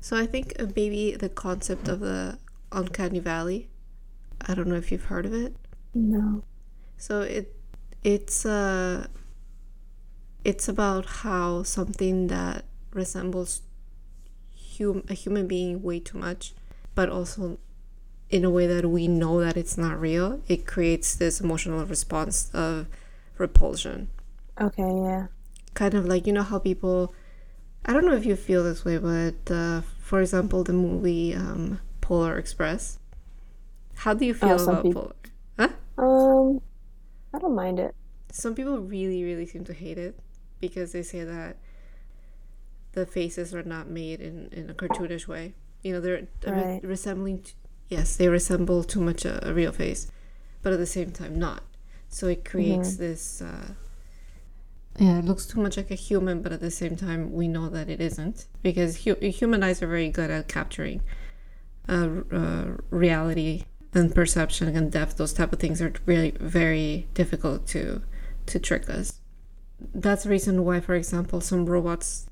[0.00, 2.38] So I think uh, maybe the concept of the
[2.72, 3.70] uncanny valley.
[4.46, 5.56] I don't know if you've heard of it.
[5.94, 6.42] No.
[6.98, 7.56] So it
[8.04, 9.06] it's uh
[10.44, 13.62] it's about how something that resembles
[14.78, 16.54] hum- a human being way too much,
[16.94, 17.58] but also
[18.30, 22.50] in a way that we know that it's not real, it creates this emotional response
[22.54, 22.86] of
[23.38, 24.08] repulsion.
[24.60, 25.26] Okay, yeah.
[25.74, 27.14] Kind of like you know how people
[27.86, 31.80] I don't know if you feel this way, but uh, for example, the movie um,
[32.00, 32.98] Polar Express.
[33.96, 35.14] How do you feel Oh, about people-
[35.58, 35.68] Polar?
[35.98, 36.02] Huh?
[36.04, 36.60] Um,
[37.34, 37.94] I don't mind it.
[38.32, 40.14] some people really really seem to hate it
[40.60, 41.56] because they say that
[42.92, 45.54] the faces are not made in, in a cartoonish way.
[45.82, 46.80] You know, they're Right.
[46.82, 47.40] re- resembling.
[47.42, 47.52] T-
[47.88, 50.10] yes, they resemble too much a, a real face,
[50.62, 51.62] but at the same time not.
[52.08, 53.40] So it creates this.
[53.40, 53.74] Uh,
[54.98, 57.68] yeah, it looks too much like a human, but at the same time, we know
[57.70, 61.00] that it isn't because hu- human eyes are very good at capturing
[61.88, 65.16] uh, uh, reality and perception and depth.
[65.16, 68.02] Those type of things are really very difficult to
[68.46, 69.19] to trick us.
[69.94, 72.26] That's the reason why, for example, some robots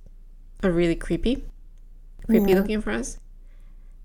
[0.63, 1.45] are really creepy,
[2.27, 2.57] creepy Yeah.
[2.57, 3.19] looking for us,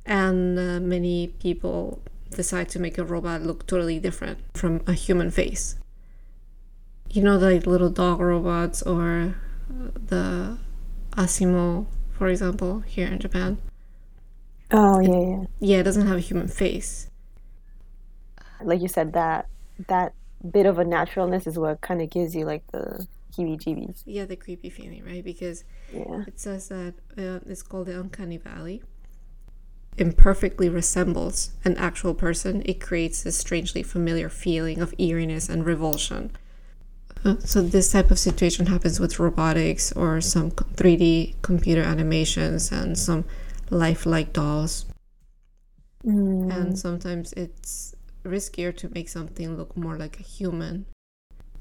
[0.06, 5.32] and uh, many people decide to make a robot look totally different from a human
[5.32, 5.76] face.
[7.10, 9.36] You know, like little dog robots or
[9.70, 10.58] uh, the
[11.12, 13.58] Asimo, for example, here in Japan.
[14.72, 15.46] Oh yeah, yeah.
[15.60, 17.10] Yeah, it doesn't have a human face.
[18.64, 19.48] Like you said, that
[19.88, 20.14] that
[20.50, 23.08] bit of a naturalness is what kind of gives you like the
[23.38, 24.04] heebie-jeebies.
[24.06, 25.24] Yeah, the creepy feeling, right?
[25.24, 25.64] Because
[25.94, 26.24] Yeah.
[26.28, 28.82] it says that uh, it's called the uncanny valley.
[29.98, 32.64] Imperfectly resembles an actual person.
[32.66, 36.32] It creates this strangely familiar feeling of eeriness and revulsion.
[37.24, 42.98] Uh, So this type of situation happens with robotics or some 3D computer animations and
[42.98, 43.24] some
[43.70, 44.86] lifelike dolls.
[46.06, 46.52] Mm.
[46.52, 50.86] And sometimes it's riskier to make something look more like a human.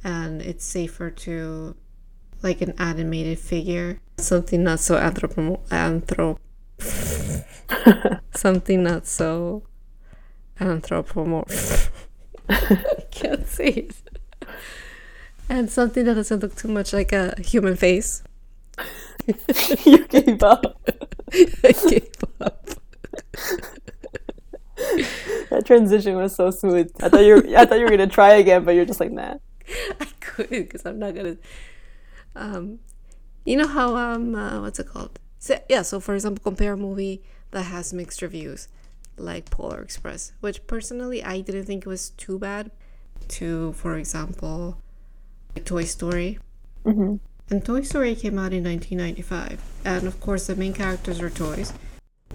[0.05, 1.77] And it's safer to
[2.43, 4.01] like an animated figure.
[4.19, 6.39] Something not so anthropo anthrop
[8.35, 9.63] something not so
[10.61, 11.91] anthropomorph.
[12.49, 13.95] I can't say it.
[15.49, 18.23] And something that doesn't look too much like a human face.
[19.85, 20.65] you gave up.
[21.65, 22.71] I gave up.
[25.51, 26.91] That transition was so smooth.
[27.01, 29.13] I thought you were, I thought you were gonna try again, but you're just like,
[29.13, 29.37] nah.
[30.51, 31.37] Because I'm not gonna.
[32.35, 32.79] Um,
[33.45, 35.19] you know how um, uh, what's it called?
[35.39, 35.83] So, yeah.
[35.83, 38.69] So for example, compare a movie that has mixed reviews,
[39.17, 42.71] like Polar Express, which personally I didn't think was too bad.
[43.29, 44.79] To for example,
[45.65, 46.39] Toy Story.
[46.85, 47.17] hmm
[47.51, 51.73] And Toy Story came out in 1995, and of course the main characters are toys.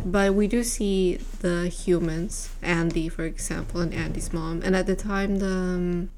[0.05, 4.61] But we do see the humans, Andy, for example, and Andy's mom.
[4.63, 6.09] And at the time, the um,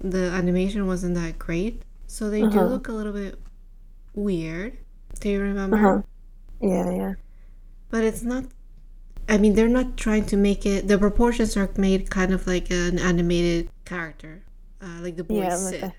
[0.00, 2.66] the animation wasn't that great, so they do Uh-huh.
[2.66, 3.38] look a little bit
[4.14, 4.76] weird.
[5.20, 5.76] Do you remember?
[5.76, 6.02] Uh-huh.
[6.60, 7.14] Yeah, yeah.
[7.90, 8.44] But it's not.
[9.28, 10.86] I mean, they're not trying to make it.
[10.88, 14.42] The proportions are made kind of like an animated character,
[14.82, 15.92] uh, like the boy Yeah, like the,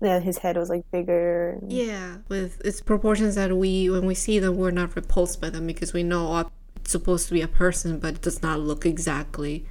[0.00, 1.58] yeah, his head was like bigger.
[1.62, 5.50] and- Yeah, with its proportions that we, when we see them, we're not repulsed by
[5.50, 8.58] them because we know oh, it's supposed to be a person, but it does not
[8.58, 9.64] look exactly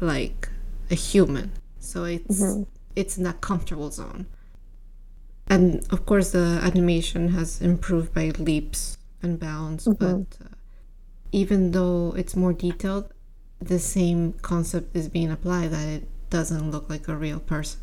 [0.00, 0.48] like
[0.92, 1.50] a human.
[1.80, 2.40] So it's
[2.98, 4.26] it's in that comfortable zone.
[5.46, 10.48] And of course, the animation has improved by leaps and bounds, but uh,
[11.32, 13.12] even though it's more detailed,
[13.60, 17.80] the same concept is being applied that it doesn't look like a real person.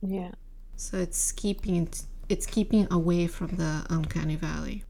[0.00, 0.32] Yeah.
[0.76, 1.88] So it's keeping
[2.28, 4.84] it's keeping away from the uncanny valley.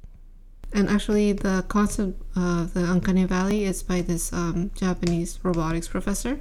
[0.72, 6.40] And actually, the concept of the uncanny valley is by this um, Japanese robotics professor,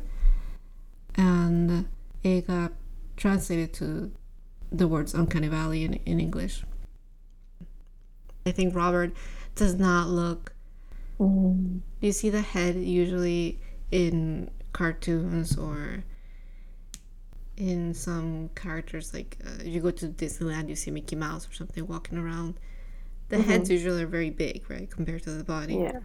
[1.15, 1.87] and
[2.23, 2.71] it got
[3.17, 4.11] translated to
[4.71, 6.63] the words uncanny valley in, in English.
[8.45, 9.13] I think Robert
[9.55, 10.53] does not look.
[11.19, 11.81] Mm.
[12.01, 13.59] You see the head usually
[13.91, 16.03] in cartoons or
[17.57, 21.85] in some characters like uh, you go to Disneyland you see Mickey Mouse or something
[21.85, 22.55] walking around
[23.29, 25.99] the heads usually are very big right compared to the body Yeah.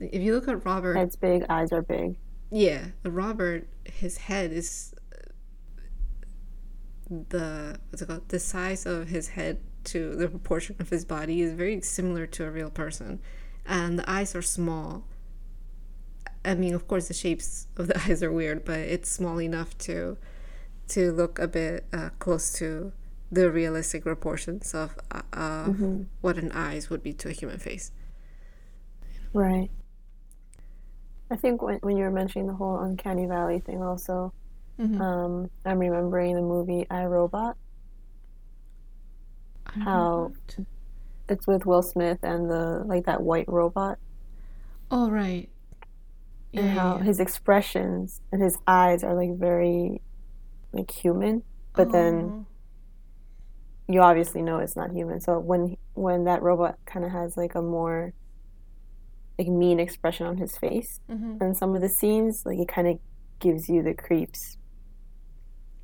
[0.00, 2.16] if you look at Robert Head's big, eyes are big.
[2.50, 4.92] yeah Robert his head is
[7.10, 8.28] the what's it called?
[8.28, 12.44] The size of his head to the proportion of his body is very similar to
[12.44, 13.20] a real person.
[13.66, 15.04] And the eyes are small.
[16.44, 19.76] I mean of course the shapes of the eyes are weird but it's small enough
[19.78, 20.16] to
[20.88, 22.92] to look a bit uh, close to
[23.30, 25.68] the realistic proportions of uh, uh,
[26.20, 27.92] what an eyes would be to a human face.
[29.34, 29.70] Right.
[31.30, 34.32] I think when, when you were mentioning the whole uncanny valley thing also,
[34.78, 35.00] Mhm.
[35.00, 37.56] um, I'm remembering the movie I Robot.
[39.66, 40.32] I How-
[41.28, 43.98] It's with Will Smith and the like that white robot
[44.90, 45.50] oh right
[46.54, 47.02] and Yeah, how yeah.
[47.04, 50.00] his expressions and his eyes are like very
[50.72, 51.42] like human,
[51.74, 52.46] but then Oh.
[53.92, 55.20] you obviously know it's not human.
[55.20, 58.12] So when when that robot kind of has like a more
[59.38, 61.40] like mean expression on his face Mhm.
[61.42, 62.98] in some of the scenes, like it kind of
[63.38, 64.56] gives you the creeps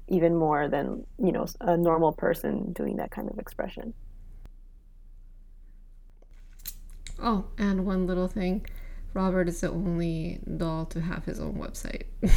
[0.09, 3.95] even more than you know a normal person doing that kind of expression.
[7.23, 8.67] Oh, and one little thing
[9.15, 12.05] Robert is the only doll to have his own website.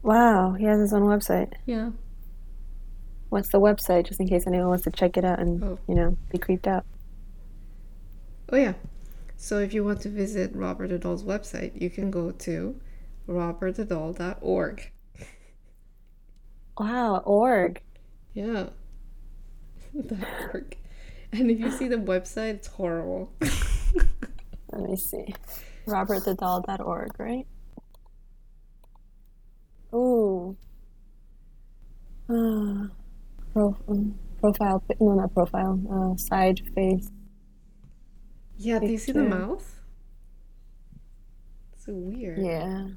[0.00, 1.54] Wow, he has his own website.
[1.66, 1.90] yeah.
[3.30, 5.78] What's the website, just in case anyone wants to check it out and Oh.
[5.88, 6.86] you know be creeped out?
[8.50, 8.74] Oh, yeah.
[9.36, 12.80] So if you want to visit Robert the Doll's website, you can go to
[13.28, 14.92] robertthedoll.org.
[16.78, 17.82] Wow, org.
[18.34, 18.66] Yeah.
[20.06, 20.76] dot .org.
[21.32, 23.32] And if you see the website, it's horrible.
[24.72, 25.34] Let me see.
[25.86, 27.46] RobertTheDoll.org, right?
[29.94, 30.56] Ooh.
[32.28, 32.88] Uh,
[33.52, 37.10] pro, um, profile, no, not profile, uh, side face.
[38.58, 39.80] yeah, do you see the mouth?
[41.78, 42.38] So weird.
[42.38, 42.88] Yeah.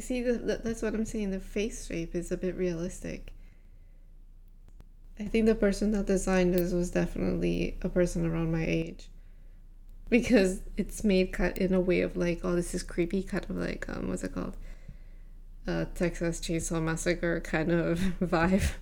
[0.00, 1.30] You see, that's what I'm saying.
[1.30, 3.34] The face shape is a bit realistic.
[5.18, 9.10] I think the person that designed this was definitely a person around my age.
[10.08, 13.56] Because it's made cut in a way of like, oh, this is creepy, kind of
[13.56, 14.56] like, um, what's it called?
[15.68, 18.72] Uh, Texas Chainsaw Massacre kind of vibe.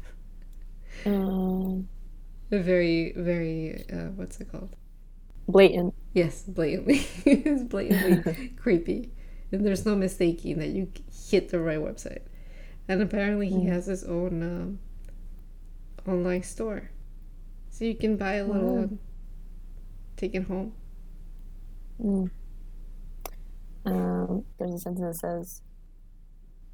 [1.05, 1.89] Um,
[2.53, 4.77] very, very, uh, what's it called?
[5.49, 5.95] blatant.
[6.13, 7.07] Yes, blatantly.
[7.25, 9.11] it's blatantly creepy.
[9.53, 10.91] And there's no mistaking that you
[11.31, 12.23] hit the right website.
[12.89, 14.79] And apparently he has his own um,
[16.07, 16.91] online store.
[17.71, 18.83] So you can buy a little Wow.
[18.83, 18.99] and
[20.17, 20.73] take it home.
[22.03, 22.31] Mm.
[23.85, 25.63] Um, there's a sentence that says,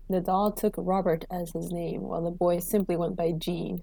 [0.08, 3.82] The doll took Robert as his name, while the boy simply went by Gene.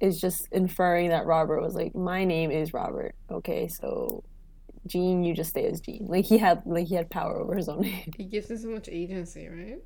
[0.00, 3.14] It's just inferring that Robert was like, My name is Robert.
[3.30, 4.22] Okay, so
[4.86, 6.06] Gene, you just stay as Gene.
[6.08, 8.12] Like he had like he had power over his own name.
[8.18, 9.78] It gives him so much agency, right?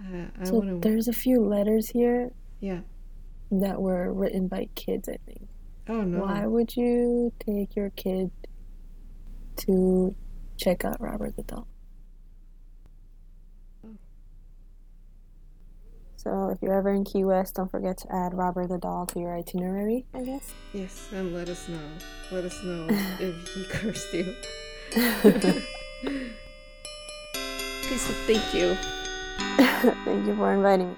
[0.00, 0.88] Uh, I So want to.
[0.88, 2.30] there's a few letters here
[2.60, 2.80] Yeah.
[3.50, 5.48] that were written by kids, I think.
[5.88, 6.20] Oh no.
[6.20, 8.30] Why would you take your kid
[9.56, 10.14] to
[10.56, 11.66] check out Robert the doll?
[16.28, 19.18] So if you're ever in Key West, don't forget to add Robert the doll to
[19.18, 20.52] your itinerary, I guess.
[20.74, 21.80] Yes, and let us know.
[22.30, 22.86] Let us know
[23.18, 24.34] if he cursed you.
[27.86, 28.74] Okay, so thank you.
[30.04, 30.96] Thank you for inviting me.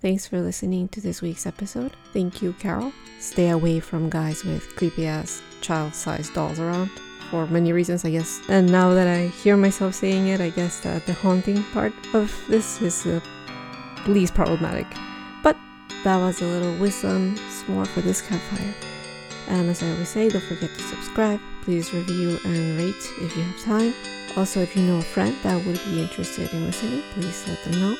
[0.00, 1.96] Thanks for listening to this week's episode.
[2.12, 2.92] Thank you, Carol.
[3.18, 6.90] Stay away from guys with creepy ass child sized dolls around
[7.30, 8.40] for many reasons, I guess.
[8.48, 12.32] And now that I hear myself saying it, I guess that the haunting part of
[12.48, 13.22] this is the
[14.06, 14.86] least problematic.
[15.42, 15.56] But
[16.04, 18.74] that was a little wisdom s'more for this campfire.
[19.48, 21.40] And as I always say, don't forget to subscribe.
[21.62, 23.94] Please review and rate if you have time.
[24.36, 27.80] Also, if you know a friend that would be interested in listening, please let them
[27.80, 27.96] know.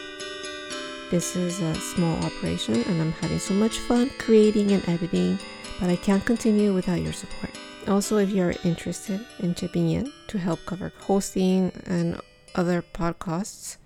[1.11, 5.39] This is a small operation and I'm having so much fun creating and editing,
[5.81, 7.51] but I can't continue without your support.
[7.89, 12.21] Also, if you're interested in chipping in to help cover hosting and
[12.55, 13.77] other podcasts,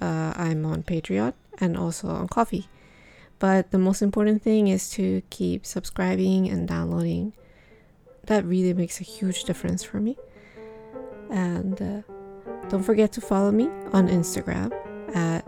[0.00, 2.66] uh, I'm on Patreon and also on Ko-fi.
[3.38, 7.32] But the most important thing is to keep subscribing and downloading.
[8.24, 10.18] That really makes a huge difference for me.
[11.30, 14.72] And uh, don't forget to follow me on Instagram
[15.14, 15.46] at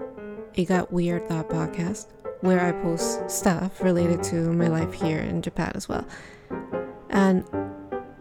[0.55, 2.09] it got weird podcast
[2.41, 6.05] where i post stuff related to my life here in japan as well
[7.13, 7.45] and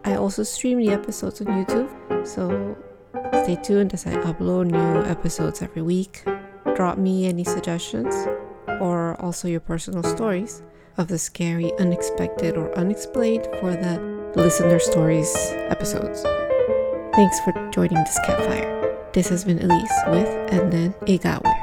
[0.05, 1.89] i also stream the episodes on youtube.
[2.25, 2.77] So
[3.43, 6.23] stay tuned as i upload new episodes every week.
[6.75, 8.13] Drop me any suggestions
[8.79, 10.63] or also your personal stories
[10.97, 13.99] of the scary unexpected or unexplained for the
[14.35, 15.33] listener stories
[15.69, 16.23] episodes.
[17.13, 19.09] Thanks for joining this campfire.
[19.13, 21.60] This has been elise with and then it got weird